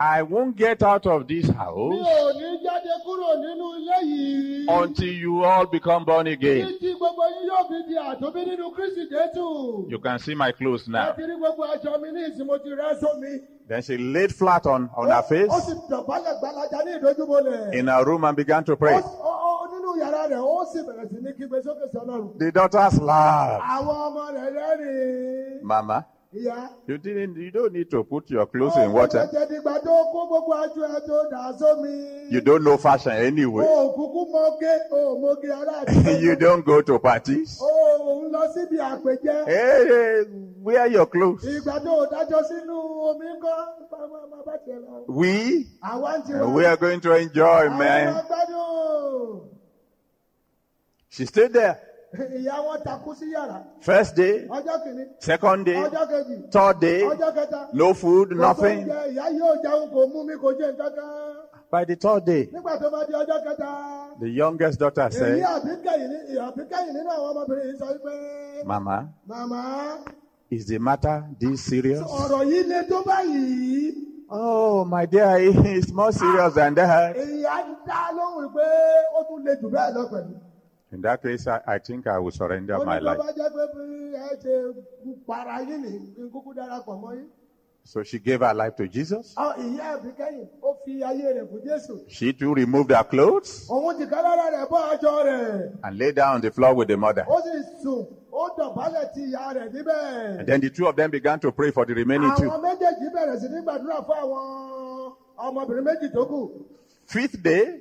I 0.00 0.22
won't 0.22 0.56
get 0.56 0.82
out 0.82 1.06
of 1.06 1.26
this 1.28 1.48
house 1.48 1.94
until 4.68 5.12
you 5.12 5.44
all 5.44 5.66
become 5.66 6.04
born 6.04 6.26
again. 6.26 6.66
You 9.88 9.98
can 10.02 10.18
see 10.18 10.34
my 10.34 10.52
clothes 10.52 10.88
now. 10.88 11.14
Then 13.68 13.82
she 13.82 13.96
laid 13.96 14.34
flat 14.34 14.66
on, 14.66 14.90
on 14.96 15.08
her 15.08 15.22
face 15.22 15.48
in 17.72 17.86
her 17.86 18.04
room 18.04 18.24
and 18.24 18.36
began 18.36 18.64
to 18.64 18.76
pray. 18.76 19.00
The 22.38 22.52
daughters 22.52 23.00
laughed. 23.00 23.62
Àwọn 23.82 23.96
ọmọ 24.06 24.22
rẹ̀ 24.36 24.48
rẹ́rìn-ín. 24.56 25.62
Mama, 25.62 26.04
ìyá. 26.34 26.56
you 26.86 26.98
didn't. 26.98 27.36
You 27.36 27.50
don't 27.50 27.72
need 27.72 27.90
to 27.90 28.04
put 28.04 28.30
your 28.30 28.46
clothes 28.46 28.76
in 28.76 28.92
water. 28.92 29.18
Ọ̀pọ̀ 29.26 29.46
dìgbà 29.50 29.74
tó 29.84 29.94
kó 30.12 30.20
gbogbo 30.28 30.52
aṣọ 30.64 30.82
ẹ 30.96 31.00
tó 31.08 31.16
dà 31.30 31.52
sómi. 31.58 32.30
You 32.32 32.40
don't 32.40 32.64
know 32.64 32.76
fashion 32.76 33.12
anyway. 33.12 33.64
O 33.66 33.92
kúkú 33.96 34.20
mọ́gé, 34.32 34.74
o 34.90 35.18
mọ́gé 35.22 35.50
ará 35.60 35.74
àdúgbò. 35.84 36.20
you 36.22 36.36
don't 36.36 36.64
go 36.64 36.80
to 36.82 36.98
parties. 36.98 37.58
O 37.60 38.22
ń 38.22 38.32
lọ 38.34 38.42
síbi 38.54 38.76
àpèjẹ. 38.78 39.46
Hey, 39.46 39.86
hey, 39.86 40.24
wear 40.62 40.86
your 40.86 41.06
clothes. 41.06 41.44
Ìgbà 41.44 41.80
tó 41.84 41.90
o 42.02 42.06
dájọ́ 42.06 42.42
sínú 42.48 42.76
omi 43.08 43.26
ńkọ́, 43.36 43.56
máa 43.90 44.26
máa 44.30 44.42
bá 44.46 44.54
tiẹ̀ 44.64 44.78
lọ. 44.84 45.04
We, 45.08 45.66
we 46.54 46.64
are 46.66 46.76
going 46.76 47.00
to 47.00 47.14
enjoy, 47.14 47.68
Àwọn 47.68 47.78
man. 47.78 48.22
She 51.10 51.26
stayed 51.26 51.52
there. 51.52 51.78
Ìyá 52.12 52.56
wọn 52.66 52.78
takú 52.84 53.14
sí 53.14 53.26
yàrá. 53.34 53.58
First 53.80 54.16
day, 54.16 54.46
Ọjọ́ 54.48 54.76
kìíní, 54.84 55.04
second 55.18 55.64
day, 55.66 55.76
ọjọ́ 55.76 56.06
kejì, 56.10 56.34
third 56.52 56.80
day, 56.80 57.00
ọjọ́ 57.02 57.32
kẹta. 57.34 57.68
no 57.72 57.94
food, 57.94 58.28
Kò 58.30 58.34
tó 58.34 58.40
nothing. 58.40 58.86
jẹ, 58.86 59.12
Ìyá 59.14 59.24
yóò 59.40 59.52
jẹun 59.64 59.90
kò 59.94 60.00
mú 60.12 60.24
mi 60.26 60.34
kò 60.42 60.48
jẹ 60.58 60.66
nǹkan 60.72 60.92
kan. 60.96 61.36
By 61.70 61.84
the 61.86 61.96
third 61.96 62.24
day, 62.26 62.44
the 64.20 64.28
youngest 64.28 64.78
daughter 64.78 65.08
said. 65.10 65.40
Mama, 68.66 69.08
Màmá, 69.26 69.98
is 70.50 70.66
the 70.66 70.78
matter 70.78 71.24
this 71.40 71.62
serious? 71.64 72.02
Oh, 74.34 74.84
my 74.84 75.06
dear, 75.06 75.36
it's 75.40 75.90
more 75.92 76.12
serious 76.12 76.52
than 76.54 76.74
that. 76.74 77.16
Èyí 80.92 81.00
á 81.00 81.00
dá 81.00 81.00
lóhùn 81.00 81.00
pé 81.00 81.00
ó 81.00 81.00
tún 81.00 81.00
le 81.00 81.00
jù 81.00 81.00
bẹ́ẹ̀ 81.00 81.00
lọ 81.00 81.00
pẹ̀lú. 81.00 81.00
In 81.00 81.00
that 81.02 81.22
case, 81.22 81.46
I, 81.46 81.60
I 81.66 81.78
think 81.78 82.06
I 82.06 82.18
will 82.18 82.30
surrender 82.30 82.78
my 82.84 82.98
life. 82.98 83.18
bá 83.18 83.32
jẹ́ 83.32 83.50
pé 83.50 83.64
bí 83.74 84.14
ẹ 84.14 84.36
ṣe 84.42 85.26
para 85.26 85.62
yín 85.64 85.80
ní 85.82 86.14
kí 86.14 86.20
n 86.22 86.30
kúkú 86.30 86.54
darapọ̀ 86.54 87.00
mọ́ 87.00 87.14
yín. 87.16 87.28
So 87.84 88.04
she 88.04 88.20
gave 88.20 88.40
her 88.42 88.54
life 88.54 88.76
to 88.76 88.86
Jesus. 88.86 89.34
Ọ 89.36 89.56
ìyá 89.58 89.98
àbíkẹ́yìn 89.98 90.46
ó 90.62 90.76
fi 90.84 91.02
ayé 91.02 91.32
rẹ̀ 91.34 91.48
fún 91.50 91.60
Jésù. 91.64 91.98
She 92.08 92.32
too 92.32 92.54
removed 92.54 92.90
her 92.92 93.02
clothes 93.04 93.66
Òun 93.68 93.96
ti 93.98 94.04
ká 94.06 94.22
lára 94.22 94.50
rẹ̀ 94.52 94.68
bọ́ 94.68 94.98
aṣọ 94.98 95.24
rẹ̀. 95.26 95.78
and 95.82 95.98
lay 95.98 96.12
down 96.12 96.34
on 96.36 96.40
the 96.40 96.50
floor 96.50 96.74
with 96.74 96.88
the 96.88 96.96
mother. 96.96 97.24
Ó 97.28 97.40
sì 97.42 97.82
sùn, 97.82 98.06
ó 98.30 98.48
dọ̀bálẹ̀ 98.56 99.12
ti 99.14 99.20
ìyá 99.32 99.54
rẹ̀ 99.54 99.72
níbẹ̀. 99.72 100.38
And 100.40 100.46
then 100.46 100.60
the 100.60 100.70
two 100.70 100.86
of 100.86 100.94
them 100.94 101.10
began 101.10 101.40
to 101.40 101.50
pray 101.50 101.70
for 101.72 101.84
the 101.86 101.94
remaining 101.94 102.30
two. 102.36 102.48
Àwọn 102.50 102.60
méjèèjì 102.62 103.08
bẹ̀rẹ̀ 103.14 103.40
sí 103.40 103.48
ní 103.48 103.62
gbàdúrà 103.64 104.04
fún 104.06 104.16
àwọn 104.22 105.12
ọmọbìnrin 105.38 105.84
méjì 105.84 106.12
tó 106.14 106.24
kù. 106.24 106.50
Fifth 107.06 107.42
day. 107.42 107.80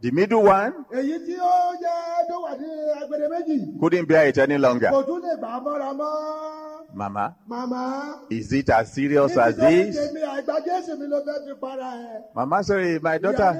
The 0.00 0.10
middle 0.10 0.42
one 0.42 0.72
Èyí 0.92 1.18
tí 1.26 1.34
ó 1.40 1.72
jẹ́ 1.82 2.28
tó 2.28 2.36
wà 2.44 2.52
ní 2.58 2.68
agbede 3.00 3.26
méjì. 3.32 3.80
couldn't 3.80 4.08
bear 4.08 4.28
it 4.28 4.38
any 4.38 4.58
longer. 4.58 4.90
Kò 4.90 5.02
tún 5.06 5.20
lè 5.22 5.36
gbà 5.38 5.48
á 5.48 5.60
mọ́ra 5.64 5.90
mọ́. 5.96 6.94
Mama, 6.94 7.34
Màmá. 7.48 8.18
is 8.30 8.52
it 8.52 8.70
as 8.70 8.92
serious 8.92 9.36
as 9.36 9.56
this? 9.56 9.96
tèmi 9.96 10.22
àgbà 10.22 10.54
Jésù 10.66 10.98
mi 10.98 11.06
ló 11.06 11.20
fẹ́ 11.24 11.44
fi 11.46 11.60
para 11.60 11.90
ẹ̀. 11.92 12.22
Mama 12.34 12.62
said, 12.62 13.02
my 13.02 13.18
daughter, 13.18 13.52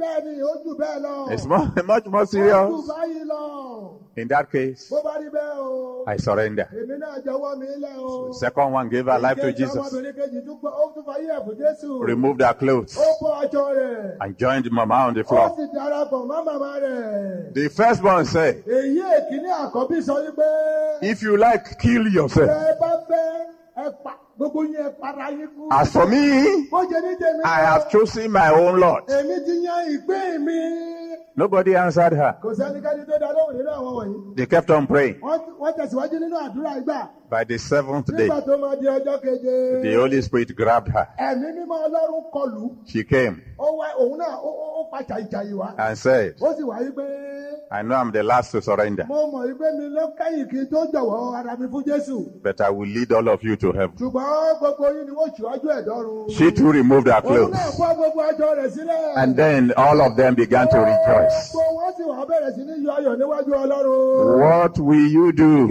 bẹ́ẹ̀ 0.00 0.24
ni 0.24 0.42
ó 0.42 0.52
jù 0.64 0.76
bẹ́ẹ̀ 0.78 1.00
lọ. 1.04 1.32
it's 1.32 1.46
more, 1.46 1.66
much 1.86 2.06
more 2.06 2.22
Ó 2.22 2.24
jù 2.24 2.30
serious. 2.30 2.88
báyìí 2.88 3.24
lọ. 3.24 4.00
In 4.16 4.28
that 4.28 4.50
case, 4.50 4.88
Bó 4.90 5.02
bá 5.02 5.18
rí 5.20 5.28
bẹ́ẹ̀ 5.30 5.58
o. 5.58 6.04
I 6.06 6.16
surrender. 6.18 6.68
Èmi 6.72 6.96
náà 6.98 7.18
jọ̀wọ́ 7.24 7.58
mi 7.58 7.66
lẹ̀ 7.66 7.96
o. 7.98 8.32
Second 8.32 8.72
one 8.72 8.88
gave 8.88 9.06
her 9.06 9.18
life 9.18 9.40
to 9.40 9.46
Ìkejì 9.48 9.56
Jesus, 9.56 9.76
Ọmọbìnrin 9.76 10.12
kejì 10.14 10.40
tún 10.46 10.58
gbọ́, 10.60 10.70
ó 10.70 10.94
tún 10.94 11.04
fayé 11.04 11.28
ẹ̀ 11.36 11.44
fún 11.44 11.54
Jésù. 11.58 12.00
removed 12.06 12.40
her 12.42 12.54
clothes, 12.54 12.96
Ó 12.96 13.06
bọ́ 13.20 13.44
aṣọ 13.44 13.74
rẹ̀. 13.76 14.16
and 14.20 14.38
joined 14.38 14.70
Mama 14.72 14.94
on 15.08 15.14
the 15.14 15.22
Ó 15.22 15.26
floor. 15.26 15.50
sì 15.56 15.62
darapọ̀ 15.74 16.26
mọ́ 16.26 16.44
màmá 16.46 16.80
rẹ̀. 16.80 17.54
The 17.54 17.68
said, 18.24 18.64
Èyí 18.66 19.00
àkọ́bí 19.64 19.98
sọ 20.02 20.14
wípé. 20.24 21.02
If 21.02 21.22
you 21.22 21.36
like, 21.36 21.78
kill 21.78 22.06
yourself. 22.08 22.48
Ẹ 22.50 22.78
bá 22.80 22.90
fẹ́ 23.08 23.46
ẹ 23.84 23.90
pa 24.04 24.12
gbogbo 24.36 24.60
yín 24.64 24.76
ẹ 24.76 24.90
para 25.00 25.30
yín 25.30 25.48
kú. 25.56 25.68
As 25.70 25.92
for 25.92 26.06
me, 26.06 26.66
Bó 26.70 26.82
ṣe 26.84 26.98
ní 27.02 27.12
tèmi. 27.20 27.42
I 27.44 27.60
have 27.60 27.88
chosen 27.90 28.30
my 28.32 28.50
own 28.50 28.80
Lord. 28.80 29.04
Èmi 29.06 29.44
ti 29.46 29.64
yan 29.64 29.82
ìpín 29.94 30.44
mi. 30.44 30.58
Nobody 31.36 31.74
answered 31.76 32.12
her. 32.12 32.36
Kò 32.42 32.54
sẹ́nikẹ́ni 32.54 33.04
tó 33.06 33.18
dá 33.20 33.28
lóhùn 33.32 33.56
nínú 33.58 33.70
àwọn 33.78 33.94
wọ̀nyí. 33.98 34.36
They 34.36 34.46
kept 34.46 34.70
on 34.70 34.86
praying. 34.86 35.16
Wọ́n 35.20 35.72
tẹ̀síwájú 35.78 36.16
nínú 36.20 36.36
àdúrà 36.46 36.72
ìgbà. 36.80 37.08
By 37.34 37.42
the 37.42 37.58
seventh 37.58 38.06
day, 38.16 38.28
Nígbà 38.28 38.40
tó 38.46 38.54
máa 38.62 38.76
di 38.80 38.86
ọjọ́ 38.86 39.16
keje. 39.22 39.82
the 39.82 39.94
Holy 39.94 40.22
Spirit 40.22 40.54
grabbed 40.54 40.88
her. 40.92 41.08
Ẹ̀mí 41.18 41.48
mímọ́ 41.56 41.78
Ọlọ́run 41.86 42.30
kọlù. 42.32 42.76
She 42.86 43.02
came 43.02 43.42
and 45.78 45.98
said, 45.98 46.34
Ó 46.40 46.54
sì 46.56 46.62
wá 46.62 46.78
wí 46.78 46.92
pé 46.94 47.34
I 47.70 47.82
know 47.82 47.96
I'm 47.96 48.12
the 48.12 48.22
last 48.22 48.52
to 48.52 48.62
surrender, 48.62 49.04
mo 49.08 49.26
mọ̀ 49.32 49.48
wípé 49.48 49.78
mi 49.78 49.84
ló 49.96 50.14
kẹ́yìn 50.16 50.46
kí 50.50 50.58
n 50.62 50.66
tó 50.70 50.86
jọ̀wọ́ 50.92 51.36
ara 51.38 51.56
mi 51.56 51.66
fún 51.66 51.82
Jésù. 51.84 52.40
but 52.42 52.60
I 52.60 52.70
will 52.70 52.88
lead 52.88 53.10
all 53.10 53.28
of 53.28 53.42
you 53.42 53.56
to 53.56 53.72
heaven. 53.72 53.96
Ṣùgbọ́n 53.98 54.58
gbogbo 54.60 54.86
yín 54.94 55.06
ni 55.06 55.12
wọ́n 55.12 55.30
ṣíwájú 55.34 55.66
ẹ̀dọ́run. 55.78 56.30
She 56.30 56.52
too 56.52 56.70
removed 56.70 57.08
her 57.08 57.20
clothes. 57.20 57.50
náà 57.50 57.70
kó 57.76 57.94
gbogbo 57.96 58.22
aṣọ 58.30 58.56
rẹ̀ 58.58 58.70
sílẹ̀. 58.70 59.12
And 59.16 59.34
then 59.36 59.72
all 59.76 60.00
of 60.00 60.16
them 60.16 60.34
began 60.36 60.68
to 60.68 60.78
rejoice. 60.78 61.50
Gbogbo 61.50 61.80
wọn 61.80 61.92
sì 61.96 62.02
wá 62.04 62.24
bẹ̀rẹ̀ 62.28 62.54
sí 62.54 62.62
ní 62.62 62.84
yọ 62.86 62.92
ayọ̀ 62.94 63.16
níwájú 63.18 63.52
Ọlọ́run. 63.64 64.40
What 64.40 64.78
will 64.78 65.06
you 65.08 65.32
do 65.32 65.68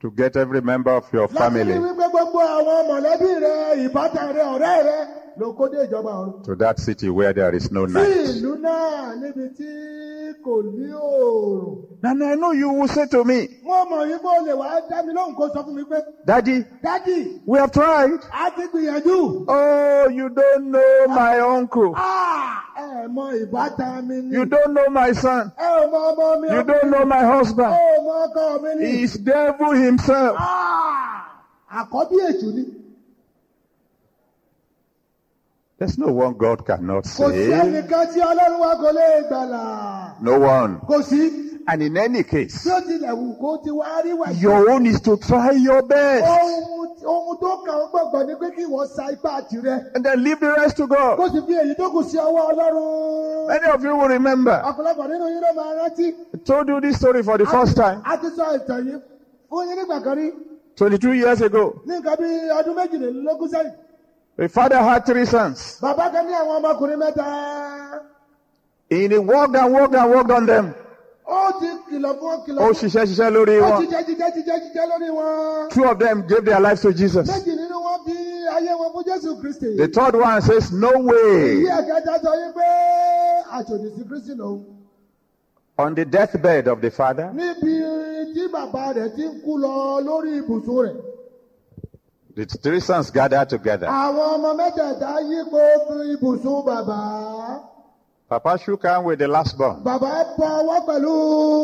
To 0.00 0.10
get 0.10 0.36
every 0.36 0.60
member 0.60 0.90
of 0.90 1.04
your 1.12 1.28
Láti 1.28 1.34
rí 1.34 1.38
family. 1.38 1.74
wípé 1.78 2.06
gbogbo 2.10 2.40
àwọn 2.40 2.86
mọ̀lẹ́bí 2.90 3.30
rẹ, 3.44 3.54
ìbátan 3.88 4.28
rẹ, 4.36 4.42
ọ̀rẹ́ 4.54 4.82
rẹ 4.88 4.98
ló 5.38 5.52
kó 5.56 5.68
dé 5.68 5.78
ìjọba 5.86 6.10
ọ̀run. 6.12 6.44
to 6.44 6.54
that 6.56 6.78
city 6.78 7.08
where 7.10 7.32
there 7.32 7.54
is 7.56 7.70
no 7.72 7.86
Sí 7.86 7.92
night? 7.92 8.26
ìlú 8.36 8.56
náà 8.60 9.14
níbi 9.20 9.48
tí 9.56 9.68
kò 10.44 10.62
ní 10.62 10.92
òòrùn. 10.92 11.88
And 12.04 12.24
I 12.24 12.34
know 12.34 12.50
you 12.52 12.72
will 12.72 12.88
say 12.88 13.06
to 13.06 13.24
me, 13.24 13.48
Wọ́n 13.64 13.88
mọ̀ 13.90 14.06
yín 14.10 14.22
bó 14.22 14.30
lè 14.46 14.52
wá 14.56 14.80
dá 14.90 15.02
mi 15.06 15.12
lóhùn 15.14 15.34
kó 15.36 15.48
sọ 15.54 15.62
fún 15.66 15.74
mi 15.74 15.82
pé, 15.84 15.96
Daddy, 16.26 16.64
Dádì, 16.82 17.40
we 17.46 17.58
have 17.58 17.70
tried. 17.72 18.10
a 18.32 18.50
ti 18.50 18.62
gbìyànjú. 18.72 19.44
Oh, 19.48 20.08
you 20.08 20.28
don't 20.28 20.70
know 20.70 21.06
my 21.08 21.38
uncle. 21.40 21.92
Ah, 21.96 22.58
Ẹ 22.78 23.08
mọ 23.08 23.46
ìbátan 23.46 24.06
mi 24.08 24.16
ni. 24.22 24.34
You 24.36 24.44
don't 24.44 24.72
know 24.74 24.88
my 24.90 25.12
son. 25.12 25.52
Ẹ 25.58 25.64
ò 25.64 25.90
mọ 25.90 26.14
ọmọ 26.16 26.40
mi. 26.40 26.48
You 26.56 26.62
don't 26.64 26.90
know 26.90 27.04
my 27.04 27.22
Ẹ 27.22 27.38
husband. 27.38 27.72
ò 27.74 28.04
mọ 28.04 28.26
ọkọ 28.26 28.62
mi 28.62 28.74
ni. 28.84 28.86
He's 28.98 29.14
devil 29.18 29.72
himself. 29.72 30.36
Ah, 30.38 31.28
Àkọ́bí 31.72 32.16
èṣù 32.30 32.54
ni. 32.54 32.64
There's 35.82 35.98
no 35.98 36.12
one 36.12 36.34
God 36.34 36.64
cannot 36.64 37.06
save. 37.06 37.34
ẹnìkan 37.34 38.06
tí 38.14 38.20
Ọlọ́run 38.20 38.60
wa 38.60 38.74
kò 38.76 38.92
lè 38.92 39.22
gbàlà. 39.28 40.22
No 40.22 40.38
one. 40.38 40.80
And 41.66 41.82
in 41.82 41.96
any 41.96 42.22
case, 42.22 42.64
Bí 42.64 42.70
ó 42.70 42.80
tilẹ̀ 42.86 43.10
wù 43.18 43.36
kó 43.40 43.64
ti 43.64 43.70
wá 43.70 44.00
rí 44.04 44.12
wà. 44.16 44.40
your 44.40 44.70
own 44.70 44.86
is 44.86 45.00
to 45.00 45.16
try 45.16 45.50
your 45.50 45.82
best 45.82 46.24
Ohun 46.24 46.88
ohun 47.04 47.36
tó 47.40 47.64
kàn 47.66 47.74
ń 47.74 47.90
gbọ̀ngàn 47.90 48.26
ni 48.28 48.34
pé 48.34 48.54
kí 48.56 48.64
wọ́n 48.70 48.86
sa 48.94 49.10
ipá 49.10 49.42
tirẹ̀. 49.50 49.96
and 49.96 50.04
then 50.04 50.22
leave 50.22 50.38
the 50.38 50.52
rest 50.52 50.76
to 50.76 50.86
God. 50.86 51.18
Kó 51.18 51.28
sì 51.28 51.40
fi 51.48 51.52
èyí 51.52 51.74
tó 51.76 51.90
kù 51.90 52.02
sí 52.04 52.16
ọwọ́ 52.16 52.54
Ọlọ́run. 52.54 53.48
Many 53.48 53.66
of 53.74 53.82
you 53.82 53.96
will 53.96 54.08
remember. 54.08 54.62
Ọ̀pọ̀lọpọ̀ 54.64 55.08
nínú 55.10 55.26
yín 55.34 55.40
ló 55.42 55.50
máa 55.56 55.74
rántí. 55.82 56.14
I 56.32 56.38
told 56.44 56.68
you 56.68 56.80
this 56.80 56.96
story 56.96 57.24
for 57.24 57.38
the 57.38 57.46
first 57.46 57.74
time 57.76 58.00
A 58.06 58.16
ti 58.18 58.28
sọ 58.28 58.54
ìtàn 58.58 58.86
yìí 58.86 59.02
fún 59.50 59.66
yín 59.66 59.78
nígbà 59.82 60.00
kan 60.04 60.16
rí. 60.16 60.30
22 60.76 61.12
years 61.14 61.40
ago. 61.42 61.74
Bí. 64.38 64.44
A 64.44 64.48
father 64.48 64.78
had 64.78 65.04
three 65.06 65.26
sons. 65.26 65.78
Bàbá 65.80 66.10
kan 66.12 66.26
ní 66.26 66.32
àwọn 66.32 66.62
ọmọkùnrin 66.62 66.98
mẹ́ta. 66.98 68.00
He 68.90 69.08
worked 69.18 69.56
and 69.56 69.72
worked 69.72 69.94
and 69.94 70.10
worked 70.10 70.30
on 70.30 70.46
them. 70.46 70.74
Ó 71.26 71.60
ti 71.60 71.66
kìlọ̀ 71.90 72.18
fún 72.18 72.44
kìlọ̀ 72.46 72.58
Ó 72.60 72.70
ṣiṣẹ́ 72.72 73.06
ṣiṣẹ́ 73.06 73.30
lórí 73.32 73.60
Ó 73.62 73.70
wọn. 73.70 73.86
jíjẹ́ 73.86 74.02
jíjẹ́ 74.06 74.30
jíjẹ́ 74.34 74.58
jíjẹ́ 74.64 74.86
lórí 74.90 75.08
wọn. 75.10 75.70
Two 75.70 75.84
of 75.84 75.98
them 75.98 76.26
gave 76.26 76.44
their 76.44 76.60
lives 76.60 76.80
to 76.82 76.92
Jesus. 76.92 77.28
Méjì 77.28 77.56
nínú 77.56 77.76
wọn 77.86 78.04
fi 78.04 78.12
ayé 78.56 78.72
wọn 78.80 78.92
fún 78.94 79.04
Jésù 79.06 79.40
Kristì. 79.40 79.76
The 79.76 79.88
third 79.88 80.14
one 80.16 80.40
says, 80.42 80.72
No 80.72 80.90
way. 80.90 81.62
Ìyí 81.62 81.68
ẹ̀kẹta 81.68 82.18
sọ 82.22 82.32
yí 82.40 82.52
pé 82.54 82.68
àṣòdì 83.52 83.96
sí 83.96 84.04
Kristì 84.08 84.34
lòun. 84.36 84.64
On 85.78 85.94
the 85.94 86.04
deathbed 86.04 86.68
of 86.68 86.80
the 86.82 86.90
father, 86.90 87.30
Níbi 87.34 88.34
tí 88.34 88.48
bàbá 88.52 88.92
rẹ̀ 88.94 89.14
ti 89.16 89.22
ń 89.24 89.40
kú 89.42 89.58
lọ 89.58 90.00
lórí 90.04 90.38
ibùsùn 90.42 90.84
rẹ̀. 90.86 90.96
The 92.34 92.46
three 92.46 92.80
sons 92.80 93.10
gathered 93.10 93.48
together. 93.48 93.86
Àwọn 93.86 94.26
ọmọ 94.34 94.56
mẹ́tẹ̀ẹ̀ta 94.56 95.20
yípo 95.30 95.60
ibùsùn 96.14 96.64
bàbá. 96.66 97.60
Papa 98.28 98.56
shook 98.58 98.82
hand 98.84 99.04
with 99.04 99.18
the 99.18 99.28
last 99.28 99.58
born. 99.58 99.82
Bàbá 99.84 100.24
bọ 100.38 100.46
ọwọ́ 100.62 100.86
pẹ̀lú 100.86 101.14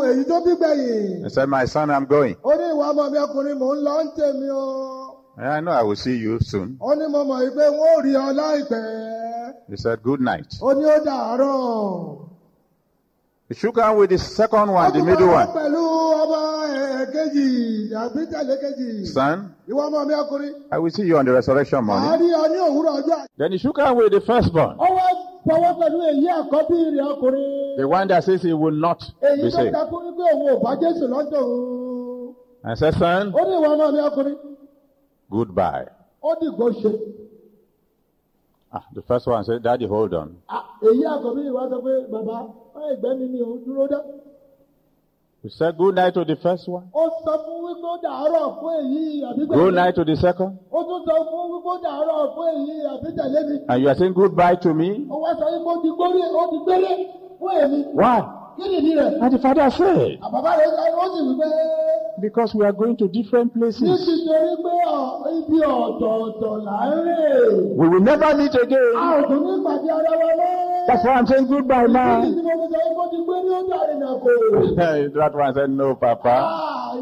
èyí 0.09 0.25
tó 0.29 0.41
bí 0.45 0.55
gbẹ̀yìn. 0.57 1.25
He 1.25 1.31
said, 1.31 1.49
My 1.49 1.65
son, 1.65 1.91
I'm 1.91 2.05
going. 2.07 2.37
Ó 2.45 2.53
ní 2.57 2.65
ìwà 2.75 2.93
ọmọ 2.93 3.11
mi 3.13 3.19
ọkùnrin 3.19 3.59
mò 3.59 3.75
ń 3.75 3.83
lọ 3.87 4.05
ń 4.05 4.09
tèmi 4.17 4.49
o. 4.53 5.15
I 5.41 5.61
know 5.61 5.71
I 5.73 5.83
will 5.83 5.95
see 5.97 6.17
you 6.17 6.39
soon. 6.41 6.77
Ó 6.81 6.95
ní 6.99 7.07
mo 7.09 7.25
mọ̀ 7.25 7.41
wípé 7.49 7.65
wọ́n 7.71 7.97
ò 7.97 8.03
rí 8.05 8.13
ọ 8.15 8.33
láìpẹ́. 8.35 9.55
He 9.71 9.77
said, 9.77 10.03
Good 10.03 10.21
night. 10.21 10.49
Ó 10.61 10.75
ní 10.75 10.85
ó 10.85 10.99
dàárọ̀. 11.05 12.29
He 13.49 13.55
shook 13.55 13.79
hand 13.79 13.97
with 13.99 14.11
the 14.11 14.19
second 14.19 14.69
Ó 14.69 14.73
one, 14.75 14.93
the 14.93 15.03
middle 15.03 15.29
one. 15.29 15.47
pẹ̀lú 15.47 15.83
ọmọ 16.23 16.58
ẹ̀ẹ́kejì 16.99 17.47
àbí 18.03 18.21
tẹ̀lé 18.33 18.55
kejì. 18.63 19.07
Son, 19.07 19.39
Ìwọ 19.71 19.81
ọmọ 19.89 20.01
mi 20.09 20.15
ọkùnrin. 20.23 20.55
I 20.73 20.79
will 20.79 20.91
see 20.91 21.05
you 21.07 21.17
on 21.19 21.25
the 21.27 21.33
resurrection 21.33 21.85
morning. 21.85 22.11
rí 22.21 22.29
ọ 22.43 22.45
ní 22.53 22.59
òwúrọ̀ 22.69 22.95
ọjọ́. 23.03 23.27
Then 23.39 23.53
he 23.53 23.59
shook 23.59 23.77
with 23.77 24.13
the 24.13 24.21
firstborn. 24.21 24.77
Ó 24.79 24.87
wá 24.97 25.07
fọwọ́ 25.47 25.73
pẹ̀lú 25.81 25.99
èyí 26.11 26.27
àkọ́bí 26.41 26.77
rẹ̀ 26.97 27.07
ọkùnrin. 27.13 27.77
The 27.77 27.89
one 27.89 28.09
that 28.09 28.25
says 28.25 28.43
he 28.43 28.53
will 28.53 28.75
not 28.75 29.01
èyí 29.23 29.43
be 29.43 29.51
tó 29.51 29.57
saved. 29.57 29.75
takú 29.75 29.97
wípé 30.05 30.25
òun 30.35 30.57
ò 30.57 30.63
bá 30.63 30.71
jésù 30.81 31.05
lọ́jọ́ 31.09 31.41
òun. 31.43 32.35
And 32.65 32.79
said, 32.79 32.95
son, 32.95 33.33
ó 33.33 33.41
ní 33.47 33.55
ìwọ 33.59 33.69
ọmọ 33.75 33.93
mi 33.93 34.01
ọkùnrin 34.09 34.37
goodbye. 35.31 35.87
ó 36.23 36.35
dìgbò 36.41 36.71
ṣe. 36.83 36.93
Ah, 38.71 38.85
the 38.93 39.01
first 39.03 39.27
one 39.27 39.43
said, 39.45 39.63
daddy, 39.63 39.87
hold 39.87 40.13
on. 40.15 40.37
Ah, 40.49 40.65
èyí 40.83 41.03
àkọ́bí 41.05 41.51
wá 41.57 41.69
sọ 41.71 41.79
pé 41.85 41.93
bàbá 42.13 42.37
ọ̀ 42.75 42.93
ìgbẹ́ 42.95 43.19
mi 43.19 43.29
ni 43.29 43.41
òun 43.43 43.65
dúró 43.65 43.87
dá. 43.89 43.99
We 45.43 45.51
said 45.51 45.79
good 45.79 45.95
night 45.95 46.15
to 46.15 46.25
the 46.25 46.35
first 46.37 46.69
one. 46.69 46.91
ó 46.93 47.03
sọ 47.25 47.33
fún 47.45 47.59
wípé 47.67 47.87
ó 47.87 47.97
dàárọ̀ 48.03 48.59
fún 48.61 48.73
èyí 48.81 49.23
àbígbẹ́ 49.29 49.55
Good 49.57 49.75
night 49.75 49.95
to 49.95 50.05
the 50.05 50.17
second. 50.17 50.59
ó 50.73 50.79
tún 50.83 51.01
sọ 51.07 51.15
fún 51.31 51.45
wípé 51.53 51.69
ó 51.75 51.77
dàárọ̀ 51.85 52.35
fún 52.35 52.47
èyí 52.55 52.75
àbítẹ̀lé 52.93 53.41
mi. 53.49 53.57
And 53.69 53.83
you 53.83 53.89
are 53.89 53.95
saying 53.95 54.15
goodbye 54.15 54.57
to 54.57 54.75
me? 54.75 55.07
ó 55.11 55.17
wá 55.23 55.31
sọ 55.39 55.45
wípé 55.55 55.69
ó 55.73 55.83
ti 55.83 55.89
gbórí 55.97 56.21
ó 56.41 56.51
ti 56.51 56.59
gbélé 56.65 56.93
fún 57.39 57.53
èmi. 57.63 57.85
Why? 57.95 58.19
And 58.61 59.33
the 59.33 59.39
father 59.39 59.71
said, 59.71 60.19
Because 62.21 62.55
we 62.55 62.65
are 62.65 62.73
going 62.73 62.97
to 62.97 63.07
different 63.09 63.55
places. 63.55 63.83
We 63.83 63.89
will 67.89 68.01
never 68.01 68.37
meet 68.37 68.55
again. 68.55 68.93
That's 70.89 71.05
why 71.05 71.15
I'm 71.15 71.27
saying 71.27 71.47
goodbye, 71.47 71.87
man. 71.87 72.35
that 74.75 75.31
one 75.35 75.55
said, 75.55 75.71
No, 75.71 75.95
Papa. 75.95 76.99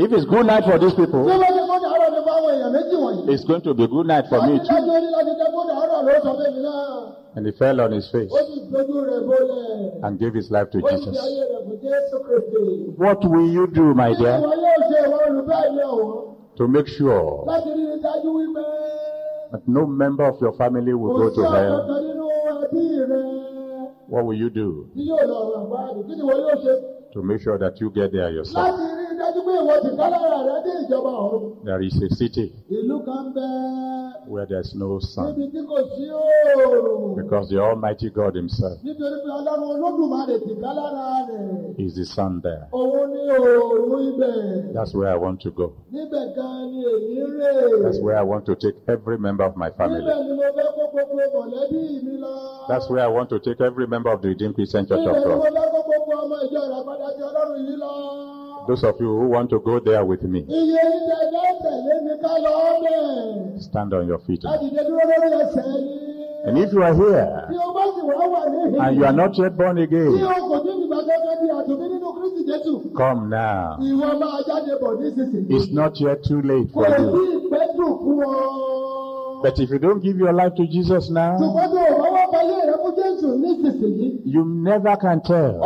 If 0.00 0.12
it's 0.12 0.24
good 0.24 0.46
night 0.46 0.64
for 0.64 0.78
these 0.78 0.94
people, 0.94 1.20
wọ́n 1.28 1.40
ti 1.56 1.62
kó 1.70 1.76
dàárọ̀ 1.84 2.10
ní 2.14 2.20
fáwọn 2.26 2.50
èèyàn 2.54 2.70
méjì 2.74 2.96
wọ̀nyí. 3.04 3.28
it's 3.32 3.44
going 3.44 3.60
to 3.68 3.74
be 3.74 3.86
good 3.86 4.06
night 4.06 4.26
for 4.30 4.40
me 4.46 4.58
too. 4.58 4.64
Dájú 4.74 4.94
ní 5.04 5.08
láti 5.16 5.32
jẹ́ 5.40 5.48
kó 5.54 5.60
dàárọ̀ 5.70 6.00
ló 6.06 6.12
sọ 6.24 6.30
fún 6.38 6.52
mi 6.54 6.60
náà. 6.62 7.16
And 7.36 7.46
he 7.46 7.52
fell 7.52 7.80
on 7.80 7.92
his 7.92 8.06
face 8.10 8.30
Ó 8.32 8.38
sì 8.48 8.60
dojú 8.72 8.96
rẹ̀ 9.08 9.20
bólẹ̀. 9.28 10.04
and 10.04 10.18
gave 10.18 10.34
his 10.34 10.50
life 10.50 10.70
to 10.70 10.78
Jesus. 10.80 11.14
ayé 11.26 11.42
rẹ̀ 11.52 11.60
fún 11.66 11.76
Jésù 11.84 12.16
Kristi. 12.26 12.94
What 12.96 13.20
will 13.24 13.48
you 13.56 13.66
do, 13.66 13.94
my 13.94 14.14
dear, 14.14 14.38
ìwọ 14.40 14.52
yóò 14.64 14.76
ṣe 14.90 14.98
ìwọ 15.06 15.18
olùfẹ́ 15.28 15.72
mi 15.76 15.82
ọ̀wọ́ 15.82 16.36
to 16.56 16.66
make 16.68 16.88
sure 16.88 17.44
láti 17.46 17.68
rí 17.76 17.84
i 17.94 17.98
dájú 18.04 18.30
wípé 18.38 18.64
that 19.52 19.62
no 19.66 19.86
member 19.86 20.24
of 20.24 20.40
your 20.40 20.52
family 20.52 20.92
will 20.94 21.14
go 21.18 21.28
to 21.30 21.42
hell? 21.42 21.72
ọ̀kankan 21.80 22.00
nínú 22.06 22.26
ẹbí 22.64 22.82
rẹ̀ 23.10 23.88
What 24.08 24.24
will 24.26 24.38
you 24.38 24.50
do 24.50 24.86
tí 24.96 25.02
yóò 25.10 25.22
lọ 25.30 25.36
ọ̀rọ̀ 25.44 25.58
àgbáàdì. 25.60 26.00
Kí 26.08 26.14
ni 26.16 26.22
ìwọ 26.22 26.34
yóò 26.44 26.54
ṣe 26.64 26.72
to 27.12 27.22
make 27.22 27.40
sure 27.42 27.58
that 27.58 27.80
you 27.80 27.90
get 27.90 28.12
there 28.12 28.30
yourself? 28.30 28.74
Láti 29.20 29.38
rí 29.38 29.40
i 29.40 29.40
dájú 29.40 29.40
pé 29.46 29.52
ìwọ 29.60 29.74
ti 29.84 29.90
kálára 29.98 30.38
rẹ̀ 30.48 30.60
dé 30.64 30.72
ìjọba 30.82 31.10
ọ̀run. 31.24 31.42
There 31.64 31.82
is 31.86 31.96
a 32.02 32.08
city 32.18 32.46
Ìlú 32.70 32.96
kan 33.06 33.24
bẹ́ẹ̀ 33.34 34.28
where 34.30 34.46
there's 34.46 34.74
no 34.74 34.98
sun 35.00 35.26
níbi 35.26 35.44
tí 35.52 35.60
kò 35.68 35.76
sí 35.94 36.04
oòrùn. 36.10 37.16
because 37.16 37.48
the 37.50 37.58
Almighty 37.60 38.10
God 38.10 38.34
Himself 38.34 38.78
Nítorí 38.84 39.16
pé 39.24 39.30
Ọlọ́run 39.38 39.70
Olódùmarè 39.74 40.36
ti 40.44 40.54
kálára 40.62 41.26
rẹ̀. 41.28 41.78
is 41.78 41.94
the 41.94 42.04
sun 42.04 42.40
there. 42.42 42.66
Òun 42.72 43.10
ní 43.12 43.20
oòrùn 43.28 44.02
ibẹ̀. 44.14 44.72
That's 44.74 44.94
where 44.94 45.10
I 45.12 45.16
want 45.16 45.40
to 45.40 45.50
go. 45.50 45.72
Níbẹ̀ 45.92 46.34
gan 46.36 46.70
ni 46.70 46.84
èyí 46.84 47.24
rè. 47.38 47.82
That's 47.82 48.00
where 48.00 48.16
I 48.16 48.22
want 48.22 48.44
to 48.46 48.54
take 48.54 48.76
every 48.88 49.18
member 49.18 49.44
of 49.44 49.56
my 49.56 49.68
Níbẹ̀ 49.70 49.76
family. 49.76 50.04
ni 50.04 50.32
mo 50.36 50.42
fẹ́ 50.56 50.68
kó 50.76 50.84
gbogbo 50.92 51.22
mọ̀lẹ́bí 51.34 52.02
mi 52.04 52.16
lọ. 52.18 52.68
That's 52.68 52.88
where 52.90 53.04
I 53.04 53.08
want 53.08 53.28
to 53.30 53.38
take 53.38 53.60
every 53.60 53.86
member 53.86 54.10
of 54.12 54.22
the 54.22 54.28
Redeemed 54.28 54.54
Christian 54.54 54.86
Church 54.86 55.00
Níbẹ̀ 55.00 55.24
ni 55.24 55.34
mo 55.34 55.42
fẹ́ 55.42 55.52
kó 55.72 55.80
gbogbo 55.86 56.12
ọmọ 56.24 56.36
ìjọ 56.46 56.60
ìràpadà 56.66 57.08
ti 57.16 57.22
Ọlọ́run 57.22 57.58
yìí 57.66 57.76
lọ. 57.76 57.92
Those 58.68 58.84
of 58.84 59.00
you 59.00 59.08
who 59.08 59.26
want 59.28 59.50
to 59.50 59.58
go 59.60 59.80
there 59.80 60.04
with 60.04 60.22
me, 60.22 60.40
Iye 60.48 60.82
ìtẹ̀lẹ́ 60.96 61.50
tẹ̀lé 61.62 61.94
mi 62.04 62.12
ká 62.22 62.32
lọ 62.44 62.54
bẹ̀. 62.82 63.60
stand 63.60 63.92
on 63.94 64.06
your 64.06 64.18
feet. 64.18 64.42
now. 64.44 64.50
Láti 64.52 64.70
dé 64.74 64.82
dúró 64.86 65.02
lórí 65.10 65.28
ẹsẹ̀ 65.42 65.64
yìí. 65.66 66.46
And 66.46 66.56
if 66.56 66.72
you 66.72 66.82
are 66.82 66.94
here 66.94 67.26
o 67.52 67.72
bá 67.76 67.84
sì 67.94 68.00
wá 68.00 68.26
wà 68.32 68.42
níhìn. 68.52 68.80
and 68.80 68.96
you 68.96 69.04
are 69.04 69.12
not 69.12 69.36
yet 69.38 69.56
born 69.56 69.78
again, 69.78 70.08
o 70.08 70.18
kò 70.50 70.56
ní 70.64 70.70
ìgbà 70.84 70.98
gẹ́gẹ́ 71.08 71.34
bí 71.40 71.48
àtúnbí 71.58 71.86
nínú 71.92 72.08
Kristi 72.16 72.42
Jésù. 72.50 72.94
come 72.94 73.28
now. 73.28 73.76
Ìwọ 73.80 74.08
máa 74.20 74.40
jáde 74.48 74.72
bọ̀ 74.82 74.92
nísinsìnyí. 75.00 75.50
It's 75.56 75.70
not 75.72 76.00
yet 76.00 76.22
too 76.22 76.40
late 76.42 76.70
for 76.72 76.86
you. 76.86 77.10
ìpẹ́jù 77.50 77.86
fún 78.02 78.24
ọ. 78.24 79.42
But 79.42 79.58
if 79.58 79.70
you 79.70 79.78
don't 79.78 80.02
give 80.02 80.18
your 80.18 80.34
life 80.34 80.54
to 80.56 80.66
Jesus 80.66 81.08
now, 81.10 81.38
Ṣùgbọ́n 81.40 81.68
tó 81.72 81.80
o 81.90 82.02
bá 82.02 82.08
wá 82.16 82.24
báyé 82.32 82.56
rẹ 82.68 82.76
fún 82.82 82.92
Jésù 82.98 83.28
nísinsìnyí. 83.42 84.20
you 84.24 84.44
never 84.44 84.96
can 84.96 85.20
tell. 85.20 85.60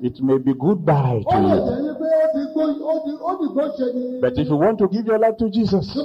It 0.00 0.20
may 0.20 0.38
be 0.38 0.54
goodbye 0.54 1.24
to 1.28 1.36
you. 1.36 1.58
But 4.20 4.38
if 4.38 4.48
you 4.48 4.56
want 4.56 4.78
to 4.78 4.86
give 4.88 5.06
your 5.06 5.18
life 5.18 5.36
to 5.38 5.50
Jesus, 5.50 5.90
if 5.90 5.96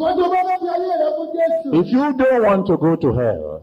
you 1.88 2.14
don't 2.18 2.44
want 2.44 2.66
to 2.68 2.78
go 2.78 2.96
to 2.96 3.14
hell, 3.14 3.62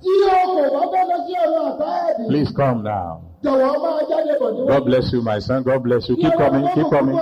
please 2.29 2.53
come 2.57 2.83
now. 2.85 3.23
God 3.43 4.85
bless 4.85 5.13
you, 5.13 5.23
my 5.23 5.41
son. 5.41 5.63
God 5.65 5.83
bless 5.83 6.09
you. 6.09 6.17
Keep 6.17 6.35
coming, 6.35 6.69
keep 6.75 6.91
coming. 6.91 7.19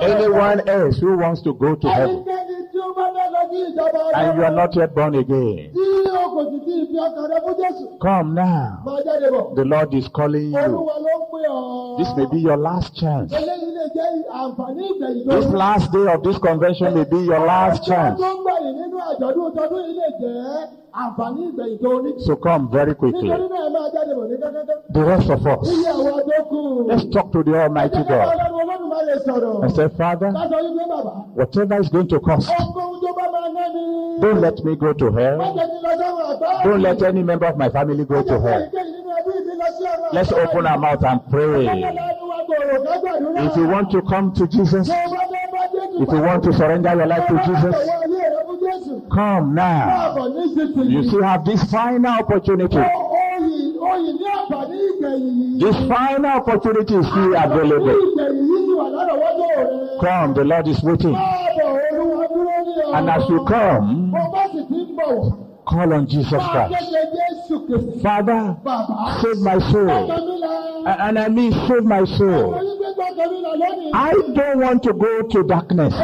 Anyone 0.00 0.68
else 0.68 0.98
who 0.98 1.16
wants 1.16 1.42
to 1.42 1.54
go 1.54 1.74
to 1.76 1.88
heaven 1.88 2.24
and 4.14 4.38
you 4.38 4.44
are 4.44 4.50
not 4.50 4.74
yet 4.74 4.94
born 4.94 5.14
again, 5.14 5.72
come 8.00 8.34
now. 8.34 8.80
The 9.54 9.64
Lord 9.64 9.94
is 9.94 10.08
calling 10.08 10.52
you. 10.52 10.88
This 11.98 12.08
may 12.16 12.26
be 12.26 12.38
your 12.40 12.56
last 12.56 12.96
chance. 12.96 13.30
This 13.30 13.46
last 15.46 15.92
day 15.92 16.06
of 16.12 16.22
this 16.22 16.38
convention 16.38 16.94
may 16.94 17.04
be 17.04 17.18
your 17.18 17.40
last 17.40 17.84
chance. 17.86 18.20
So 22.24 22.36
come 22.36 22.70
very 22.70 22.94
quickly. 22.94 23.28
The 23.28 25.04
rest 25.04 25.28
of 25.28 25.46
us, 25.46 25.68
let's 26.86 27.04
talk 27.12 27.32
to 27.32 27.42
the 27.42 27.54
Almighty 27.54 28.02
God 28.08 28.38
and 29.62 29.72
say, 29.74 29.88
Father, 29.96 30.30
whatever 31.34 31.80
is 31.80 31.88
going 31.90 32.08
to 32.08 32.18
cost, 32.20 32.50
don't 34.20 34.40
let 34.40 34.58
me 34.64 34.76
go 34.76 34.92
to 34.92 35.12
hell. 35.12 35.38
Don't 36.64 36.82
let 36.82 37.02
any 37.02 37.22
member 37.22 37.46
of 37.46 37.56
my 37.56 37.68
family 37.68 38.04
go 38.04 38.22
to 38.22 38.40
hell. 38.40 38.70
Let's 40.12 40.32
open 40.32 40.66
our 40.66 40.78
mouth 40.78 41.04
and 41.04 41.20
pray. 41.30 41.66
If 41.66 43.56
you 43.56 43.66
want 43.68 43.90
to 43.92 44.02
come 44.02 44.32
to 44.34 44.46
Jesus, 44.48 44.88
if 44.88 46.08
you 46.08 46.20
want 46.20 46.42
to 46.44 46.52
surrender 46.52 46.94
your 46.94 47.06
life 47.06 47.26
to 47.28 47.38
Jesus, 47.46 47.74
come 49.12 49.54
now. 49.54 50.16
You 50.84 51.04
still 51.04 51.22
have 51.22 51.44
this 51.44 51.62
final 51.70 52.12
opportunity. 52.20 52.76
This 55.58 55.76
final 55.88 56.26
opportunity 56.26 56.94
is 56.94 57.06
still 57.06 57.34
available. 57.36 57.96
Come, 60.00 60.34
the 60.34 60.44
Lord 60.44 60.68
is 60.68 60.82
waiting. 60.82 61.16
And 62.94 63.10
as 63.10 63.28
you 63.28 63.44
come, 63.46 64.12
call 65.66 65.92
on 65.92 66.06
Jesus 66.08 66.30
Christ. 66.30 66.74
Father, 68.02 68.56
save 69.22 69.38
my 69.38 69.58
soul. 69.58 70.12
And 70.86 71.18
I 71.18 71.28
mean, 71.28 71.52
save 71.66 71.84
my 71.84 72.04
soul. 72.04 72.54
I 73.94 74.12
don't 74.34 74.60
want 74.60 74.82
to 74.84 74.92
go 74.92 75.22
to 75.22 75.42
darkness. 75.42 75.94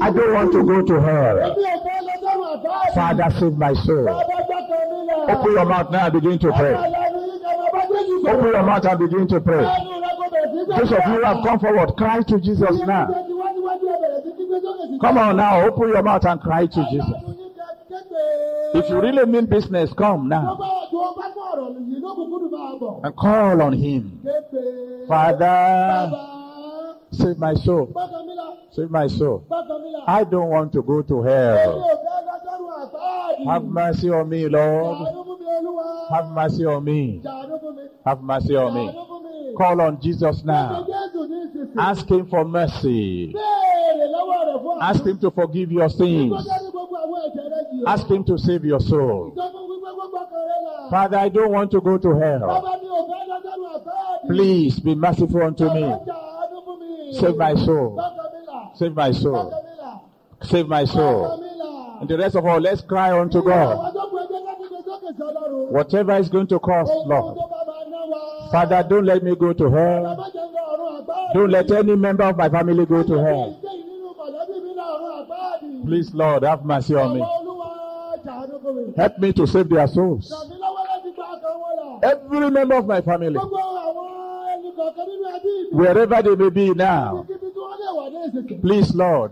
I 0.00 0.10
don't 0.10 0.34
want 0.34 0.52
to 0.52 0.62
go 0.62 0.82
to 0.82 1.00
hell. 1.00 1.56
Father, 2.94 3.30
save 3.38 3.56
my 3.56 3.72
soul. 3.74 4.08
Open 5.28 5.52
your 5.52 5.64
mouth 5.64 5.90
now 5.90 6.04
and 6.06 6.12
begin 6.12 6.38
to 6.38 6.52
pray. 6.52 6.74
Open 8.26 8.48
your 8.52 8.62
mouth 8.62 8.84
and 8.84 8.98
begin 8.98 9.28
to 9.28 9.40
pray. 9.40 9.64
Those 10.68 10.92
of 10.92 10.98
you 11.06 11.14
who 11.14 11.22
have 11.22 11.42
come 11.44 11.58
forward, 11.60 11.94
cry 11.96 12.20
to 12.22 12.38
Jesus 12.40 12.80
now. 12.86 13.23
Come 15.00 15.18
on 15.18 15.36
now, 15.36 15.60
open 15.66 15.88
your 15.88 16.02
mouth 16.02 16.24
and 16.24 16.40
cry 16.40 16.66
to 16.66 16.86
Jesus. 16.90 17.08
If 18.74 18.90
you 18.90 19.00
really 19.00 19.24
mean 19.26 19.46
business, 19.46 19.92
come 19.92 20.28
now 20.28 20.58
and 23.04 23.16
call 23.16 23.62
on 23.62 23.72
Him. 23.72 24.20
Father, 25.08 26.96
save 27.12 27.38
my 27.38 27.54
soul. 27.54 27.92
Save 28.72 28.90
my 28.90 29.06
soul. 29.06 29.46
I 30.06 30.24
don't 30.24 30.48
want 30.48 30.72
to 30.72 30.82
go 30.82 31.02
to 31.02 31.22
hell. 31.22 32.00
Have 33.46 33.64
mercy 33.64 34.10
on 34.10 34.28
me, 34.28 34.48
Lord. 34.48 35.08
Have 36.10 36.30
mercy 36.32 36.64
on 36.64 36.84
me. 36.84 37.22
Have 38.04 38.22
mercy 38.22 38.56
on 38.56 38.74
me. 38.74 39.54
Call 39.56 39.80
on 39.80 40.00
Jesus 40.00 40.42
now. 40.44 40.84
Ask 41.78 42.08
Him 42.10 42.26
for 42.26 42.44
mercy. 42.44 43.34
Ask 44.88 45.04
Him 45.06 45.18
to 45.20 45.30
forgive 45.30 45.72
your 45.72 45.88
sins. 45.88 46.32
Ask 47.86 48.06
Him 48.08 48.22
to 48.24 48.36
save 48.38 48.64
your 48.64 48.80
soul. 48.80 49.34
Father, 50.90 51.16
I 51.16 51.28
don't 51.28 51.50
want 51.52 51.70
to 51.72 51.80
go 51.80 51.96
to 51.98 52.10
hell. 52.18 52.44
Please 54.26 54.78
be 54.80 54.94
merciful 54.94 55.42
unto 55.42 55.64
me. 55.72 55.86
Save 57.20 57.36
my 57.36 57.54
soul. 57.54 57.90
Save 58.74 58.94
my 58.94 59.10
soul. 59.12 59.46
Save 60.42 60.68
my 60.68 60.84
soul. 60.84 61.40
And 62.00 62.08
the 62.08 62.18
rest 62.18 62.34
of 62.36 62.44
all, 62.44 62.60
let's 62.60 62.82
cry 62.82 63.18
unto 63.18 63.42
God. 63.42 63.94
Whatever 65.70 66.16
is 66.18 66.28
going 66.28 66.46
to 66.48 66.58
cost, 66.58 66.92
Lord. 67.06 67.38
Father, 68.52 68.84
don't 68.88 69.06
let 69.06 69.22
me 69.22 69.34
go 69.34 69.52
to 69.52 69.70
hell. 69.70 70.32
Don't 71.32 71.50
let 71.50 71.70
any 71.70 71.96
member 71.96 72.24
of 72.24 72.36
my 72.36 72.48
family 72.48 72.84
go 72.86 73.02
to 73.02 73.14
hell. 73.26 73.56
Ìgbé 73.56 73.70
yìí 73.78 73.84
nínú 73.90 74.10
mọ̀lẹ́bí 74.18 74.56
mi 74.64 74.72
náà 74.78 74.86
ọ̀run 74.94 75.12
àgbáàdì. 75.20 75.73
Please, 75.86 76.14
Lord, 76.14 76.42
have 76.44 76.64
mercy 76.64 76.94
on 76.94 77.14
me. 77.14 77.20
Help 78.96 79.18
me 79.18 79.32
to 79.32 79.46
save 79.46 79.68
their 79.68 79.86
souls. 79.86 80.32
Every 82.02 82.50
member 82.50 82.74
of 82.76 82.86
my 82.86 83.00
family, 83.00 83.38
wherever 85.72 86.22
they 86.22 86.36
may 86.36 86.50
be 86.50 86.74
now, 86.74 87.26
please, 88.60 88.94
Lord, 88.94 89.30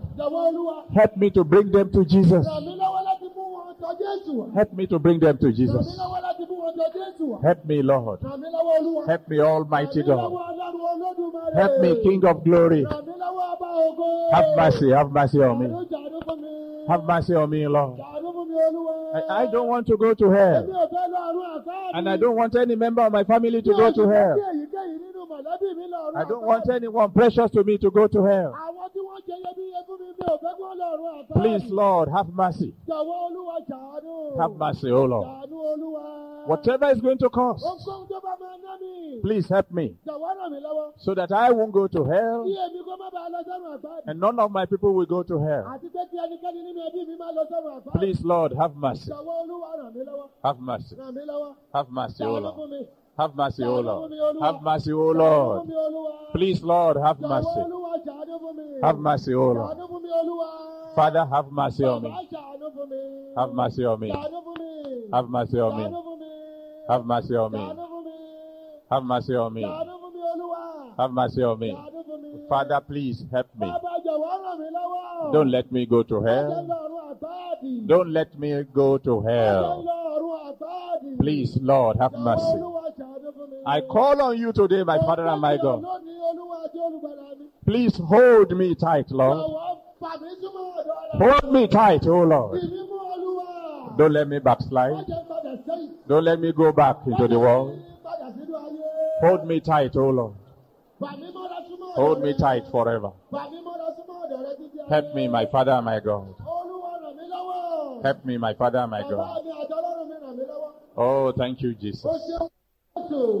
help 0.95 1.17
me 1.17 1.29
to 1.31 1.43
bring 1.43 1.71
them 1.71 1.91
to 1.91 2.05
Jesus. 2.05 2.45
Help 4.55 4.73
me 4.73 4.87
to 4.87 4.99
bring 4.99 5.19
them 5.19 5.37
to 5.37 5.51
Jesus. 5.51 5.99
Help 7.43 7.65
me, 7.65 7.81
Lord. 7.81 8.19
Help 9.07 9.27
me, 9.27 9.39
Almighty 9.39 10.03
God. 10.03 10.31
Help 11.55 11.79
me, 11.81 12.03
King 12.03 12.25
of 12.25 12.43
glory. 12.43 12.85
Have 14.31 14.45
mercy, 14.55 14.89
have 14.91 15.11
mercy 15.11 15.39
on 15.41 15.59
me. 15.59 15.67
Have 16.87 17.03
mercy 17.05 17.33
on 17.35 17.49
me, 17.49 17.67
Lord. 17.67 17.99
I, 17.99 19.43
I 19.43 19.51
don't 19.51 19.67
want 19.67 19.87
to 19.87 19.97
go 19.97 20.13
to 20.13 20.29
hell. 20.29 20.89
And 21.93 22.09
I 22.09 22.17
don't 22.17 22.35
want 22.35 22.55
any 22.55 22.75
member 22.75 23.01
of 23.01 23.11
my 23.11 23.23
family 23.23 23.61
to 23.61 23.71
go 23.73 23.91
to 23.93 24.09
hell. 24.09 24.39
I 26.15 26.23
don't 26.27 26.45
want 26.45 26.69
anyone 26.69 27.11
precious 27.11 27.51
to 27.51 27.63
me 27.63 27.77
to 27.79 27.89
go 27.91 28.07
to 28.07 28.23
hell. 28.23 28.55
Please, 31.33 31.65
Lord, 31.71 32.09
have 32.09 32.29
mercy. 32.33 32.73
Have 34.39 34.55
mercy, 34.57 34.91
O 34.91 35.03
Lord. 35.05 35.27
Whatever 36.45 36.91
is 36.91 37.01
going 37.01 37.17
to 37.19 37.29
cost, 37.29 37.63
please 39.21 39.47
help 39.49 39.71
me 39.71 39.95
so 40.97 41.15
that 41.15 41.31
I 41.31 41.51
won't 41.51 41.71
go 41.71 41.87
to 41.87 42.03
hell 42.03 42.45
and 44.05 44.19
none 44.19 44.39
of 44.39 44.51
my 44.51 44.65
people 44.65 44.93
will 44.93 45.05
go 45.05 45.23
to 45.23 45.39
hell. 45.39 45.79
Please, 47.93 48.21
Lord, 48.23 48.51
have 48.59 48.75
mercy. 48.75 49.11
Have 50.43 50.59
mercy. 50.59 50.95
Have 51.73 51.89
mercy, 51.89 52.23
O 52.23 52.33
Lord. 52.39 52.71
Have 53.17 53.35
mercy, 53.35 53.63
O 53.63 53.79
Lord. 53.81 54.11
Have 54.41 54.61
mercy, 54.63 54.91
O 54.93 55.11
Lord. 55.13 55.67
Please, 56.33 56.63
Lord, 56.63 56.97
have 56.97 57.19
mercy. 57.21 57.59
Have 58.81 58.97
mercy, 58.99 59.33
O 59.35 59.53
Lord. 59.53 59.77
Jàánú 60.03 60.09
fún 60.09 60.09
mi, 60.09 60.09
Olúwa. 60.11 60.95
Father, 60.95 61.25
have 61.25 61.51
mercy 61.51 61.83
on 61.85 62.01
me. 62.03 62.09
jàánú 62.31 62.67
fún 62.75 62.89
mi. 62.89 63.33
Have 63.35 63.53
mercy 63.53 63.85
on 63.85 63.99
me. 63.99 64.09
Jàánú 64.09 64.39
fún 64.45 64.57
mi. 64.59 64.71
Have 65.13 65.27
mercy 65.29 65.57
on 65.57 65.75
me. 65.77 65.83
Jàánú 65.83 66.01
fún 66.05 66.19
mi. 66.19 66.29
Have 66.89 67.05
mercy 67.05 67.35
on 67.35 67.51
me. 67.51 67.59
Jàánú 67.59 67.85
fún 67.91 68.03
mi. 68.05 68.11
Have 68.89 69.03
mercy 69.05 69.33
on 69.35 69.53
me. 69.53 69.61
Jàánú 69.61 69.93
fún 70.01 70.13
mi, 70.13 70.21
Olúwa. 70.33 70.97
Have 70.97 71.13
mercy 71.13 71.43
on 71.43 71.59
me. 71.59 71.71
Jàánú 71.71 72.03
fún 72.07 72.21
mi. 72.21 72.47
Father, 72.49 72.79
please 72.81 73.25
help 73.31 73.47
me. 73.59 73.67
Bàbá 73.67 73.93
jọ̀wọ́ 74.05 74.33
ràn 74.43 74.59
mí 74.59 74.67
lọ́wọ́. 74.77 75.31
Don't 75.33 75.51
let 75.51 75.71
me 75.71 75.85
go 75.85 76.03
to 76.03 76.21
hell. 76.21 76.49
lọ 76.49 76.77
ọ̀run 76.85 77.01
àpáàdì. 77.13 77.87
Don't 77.87 78.09
let 78.17 78.37
me 78.39 78.63
go 78.79 78.97
to 78.97 79.21
hell. 79.21 79.63
lọ 79.63 79.97
ọ̀run 80.15 80.35
àpáàdì. 80.51 81.17
Please, 81.17 81.57
Lord, 81.61 81.97
have 81.99 82.13
mercy. 82.17 82.53
Olúwa 82.57 82.83
jàánú 82.99 83.29
fún 83.37 83.49
mi. 83.49 83.57
I 83.65 83.81
call 83.81 84.21
on 84.21 84.37
you 84.37 84.51
today, 84.51 84.83
my 84.83 84.97
Father 84.99 85.25
and 85.27 85.41
my 85.41 85.57
God. 85.57 85.81
Lónìí, 85.81 86.15
Olúwa 86.29 86.55
àti 86.65 86.77
olùgbàlà 86.87 87.27
mi. 87.39 87.45
Please 87.65 87.97
hold 87.97 88.51
me 88.57 88.75
tight, 88.75 89.09
Lord. 89.11 89.39
Hold 90.03 91.51
me 91.53 91.67
tight, 91.67 92.05
oh 92.07 92.23
Lord. 92.23 92.59
Don't 93.97 94.11
let 94.11 94.27
me 94.27 94.39
backslide. 94.39 95.05
Don't 96.07 96.23
let 96.25 96.39
me 96.39 96.51
go 96.51 96.71
back 96.71 96.97
into 97.05 97.27
the 97.27 97.39
world. 97.39 97.79
Hold 99.21 99.45
me 99.47 99.59
tight, 99.59 99.95
oh 99.95 100.09
Lord. 100.09 100.33
Hold 101.95 102.21
me 102.23 102.33
tight 102.37 102.63
forever. 102.71 103.11
Help 104.89 105.13
me, 105.15 105.27
my 105.27 105.45
Father 105.45 105.81
my 105.81 105.99
God. 105.99 106.33
Help 108.03 108.25
me, 108.25 108.37
my 108.37 108.53
Father 108.53 108.85
my 108.87 109.01
God. 109.01 109.41
Oh, 110.97 111.31
thank 111.37 111.61
you, 111.61 111.73
Jesus. 111.75 112.05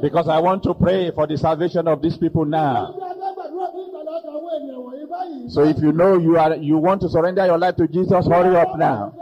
Because 0.00 0.28
I 0.28 0.40
want 0.40 0.62
to 0.64 0.74
pray 0.74 1.10
for 1.12 1.26
the 1.26 1.38
salvation 1.38 1.86
of 1.86 2.02
these 2.02 2.16
people 2.16 2.44
now. 2.44 2.94
So 5.48 5.62
if 5.64 5.78
you 5.78 5.92
know 5.92 6.18
you 6.18 6.36
are 6.38 6.56
you 6.56 6.76
want 6.78 7.00
to 7.02 7.08
surrender 7.08 7.46
your 7.46 7.58
life 7.58 7.76
to 7.76 7.86
Jesus, 7.86 8.26
hurry 8.26 8.56
up 8.56 8.76
now. 8.76 9.12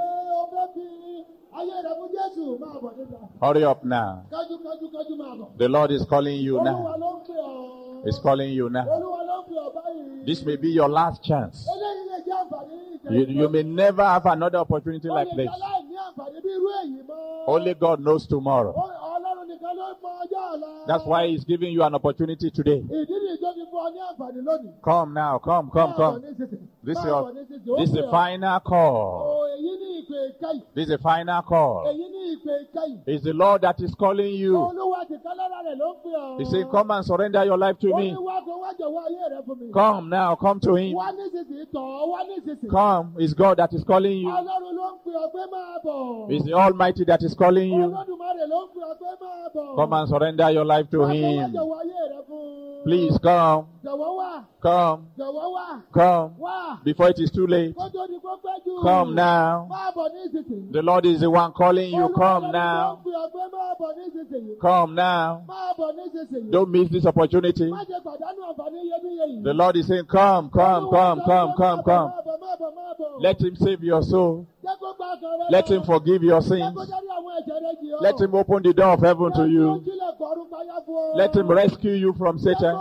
Hurry 3.41 3.65
up 3.65 3.85
now. 3.85 4.25
The 5.59 5.69
Lord 5.69 5.91
is 5.91 6.05
calling 6.09 6.41
you 6.41 6.63
now. 6.63 6.97
He's 8.05 8.19
calling 8.19 8.53
you 8.53 8.71
now. 8.71 8.87
This 10.27 10.43
may 10.45 10.57
be 10.57 10.69
your 10.71 10.89
last 10.89 11.23
chance. 11.23 11.67
You, 13.11 13.27
you 13.27 13.49
may 13.51 13.63
never 13.63 14.03
have 14.03 14.25
another 14.27 14.59
opportunity 14.59 15.09
like 15.09 15.29
this. 15.37 15.49
Only 17.47 17.75
God 17.75 18.01
knows 18.01 18.27
tomorrow. 18.27 18.73
That's 20.87 21.05
why 21.05 21.27
He's 21.29 21.45
giving 21.45 21.73
you 21.73 21.83
an 21.83 21.95
opportunity 21.95 22.51
today. 22.51 22.83
Come 24.85 25.15
now, 25.15 25.39
come, 25.39 25.71
come, 25.71 25.95
come. 25.95 26.23
This 26.85 26.99
is 26.99 27.05
your, 27.05 27.33
this 27.79 27.89
is 27.89 27.95
the 27.95 28.09
final 28.11 28.61
call. 28.61 29.49
This 30.75 30.85
is 30.85 30.89
the 30.89 30.99
final 30.99 31.43
call. 31.43 31.85
It's 33.07 33.25
the 33.25 33.33
Lord 33.33 33.63
that 33.63 33.81
is 33.81 33.95
calling 33.95 34.35
you. 34.35 34.55
He 36.39 36.45
said, 36.45 36.71
Come 36.71 36.91
and 36.91 37.05
surrender 37.05 37.45
your 37.45 37.59
life 37.59 37.79
to 37.81 37.95
me. 37.97 38.17
Come 39.73 40.09
now, 40.11 40.35
come 40.37 40.61
to 40.61 40.75
Him. 40.77 40.97
Come. 42.71 43.15
It's 43.19 43.35
God 43.35 43.59
that 43.59 43.73
is 43.73 43.85
calling 43.85 44.19
you. 44.19 44.31
It's 46.31 46.45
the 46.45 46.53
Almighty 46.55 47.05
that 47.05 47.23
is 47.23 47.35
calling 47.35 47.71
you. 47.73 47.97
Come 49.77 49.93
and 49.93 50.09
surrender 50.09 50.51
your 50.51 50.65
life 50.65 50.89
to 50.91 51.05
Him. 51.07 51.53
Please 52.85 53.19
come, 53.19 53.67
come, 54.63 55.07
come. 55.93 56.35
Before 56.85 57.09
it 57.11 57.19
is 57.19 57.31
too 57.31 57.47
late. 57.47 57.75
Come 58.83 59.15
now. 59.15 59.69
Máa 60.05 60.11
bọ̀ 60.11 60.15
nísinsìnyí. 60.15 60.73
The 60.73 60.83
Lord 60.83 61.07
is 61.07 61.21
the 61.21 61.31
one 61.31 61.53
calling 61.53 61.95
you. 61.95 62.09
Come 62.11 62.53
now. 62.53 62.99
pè 63.05 63.11
ọ́ 63.11 63.33
pé 63.33 63.43
máa 63.53 63.75
bọ̀ 63.81 63.91
nísinsìnyí. 63.99 64.59
Come 64.61 64.95
now. 64.95 65.43
Máa 65.49 65.73
bọ̀ 65.79 65.93
nísinsìnyí. 65.97 66.51
Don't 66.51 66.71
miss 66.71 66.91
this 66.91 67.07
opportunity. 67.07 67.71
Má 67.71 67.85
ṣe 67.85 67.99
pàdánù 68.05 68.41
àǹfààní 68.51 68.79
iyebíye 68.85 69.25
yìí. 69.31 69.45
The 69.45 69.55
Lord 69.55 69.77
is 69.77 69.87
saying, 69.87 70.05
Come, 70.07 70.51
come, 70.51 70.89
come, 70.91 71.21
come, 71.25 71.53
come, 71.57 71.83
come. 71.83 72.13
Let 73.21 73.41
Him 73.41 73.57
save 73.57 73.83
your 73.83 74.03
soul. 74.03 74.47
Jẹ́ 74.65 74.77
kó 74.81 74.93
gba 74.97 75.07
ọkàn 75.17 75.39
rẹ 75.41 75.51
Let. 75.51 75.69
Him 75.69 75.83
forgive 75.83 76.23
your 76.23 76.43
sins. 76.43 76.77
Let 78.01 78.21
Him 78.21 78.35
open 78.35 78.63
the 78.63 78.73
door 78.73 78.93
of 78.93 79.01
heaven 79.01 79.33
to 79.33 79.49
you. 79.49 79.83
Let 81.15 81.35
Him 81.35 81.49
rescue 81.49 81.93
you 81.93 82.13
from 82.15 82.39
Satan. 82.39 82.77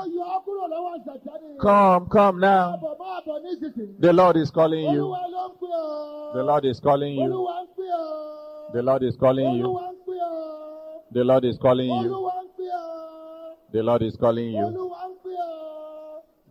Come, 1.62 2.08
come 2.10 2.40
now. 2.40 2.80
The 4.00 4.14
Lord 4.14 4.38
is 4.38 4.52
calling 4.52 4.92
you. 4.94 5.16
The 6.34 6.44
Lord 6.44 6.66
is 6.66 6.80
calling 6.80 7.16
you. 7.16 7.48
The 8.74 8.82
Lord 8.82 9.04
is 9.04 9.16
calling 9.18 9.54
you. 9.56 9.80
The 11.14 11.24
Lord 11.24 11.46
is 11.46 11.58
calling 11.58 11.90
you. 11.90 12.20
The 13.72 13.82
Lord 13.82 14.02
is 14.02 14.16
calling 14.16 14.52
you. 14.52 14.92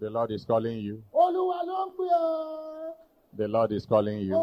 The 0.00 0.10
Lord 0.10 0.30
is 0.30 0.44
calling 0.44 0.78
you. 0.80 1.02
The 3.34 3.48
Lord 3.48 3.72
is 3.72 3.86
calling 3.86 4.18
you. 4.20 4.34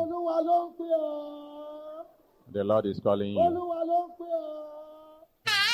The 2.51 2.63
Lord 2.63 2.85
is 2.87 2.99
calling 2.99 3.31
you. 3.33 3.39
Olúwa 3.39 3.79
ló 3.89 3.99
ń 4.05 4.09
pè 4.17 4.25
ọ́. 4.25 5.69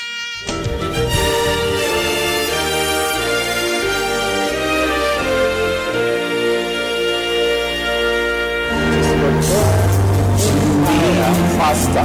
Faster. 11.58 12.04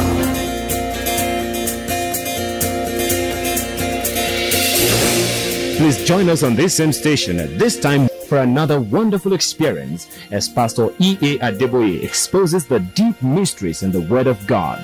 Please 5.78 6.04
join 6.04 6.28
us 6.28 6.42
on 6.42 6.54
this 6.56 6.74
same 6.76 6.92
station 6.92 7.40
at 7.40 7.58
this 7.58 7.78
time 7.80 8.09
for 8.30 8.38
another 8.38 8.80
wonderful 8.80 9.32
experience 9.32 10.06
as 10.30 10.48
Pastor 10.48 10.94
E.A. 11.00 11.38
Adeboye 11.40 12.04
exposes 12.04 12.64
the 12.64 12.78
deep 12.78 13.20
mysteries 13.20 13.82
in 13.82 13.90
the 13.90 14.02
Word 14.02 14.28
of 14.28 14.46
God. 14.46 14.80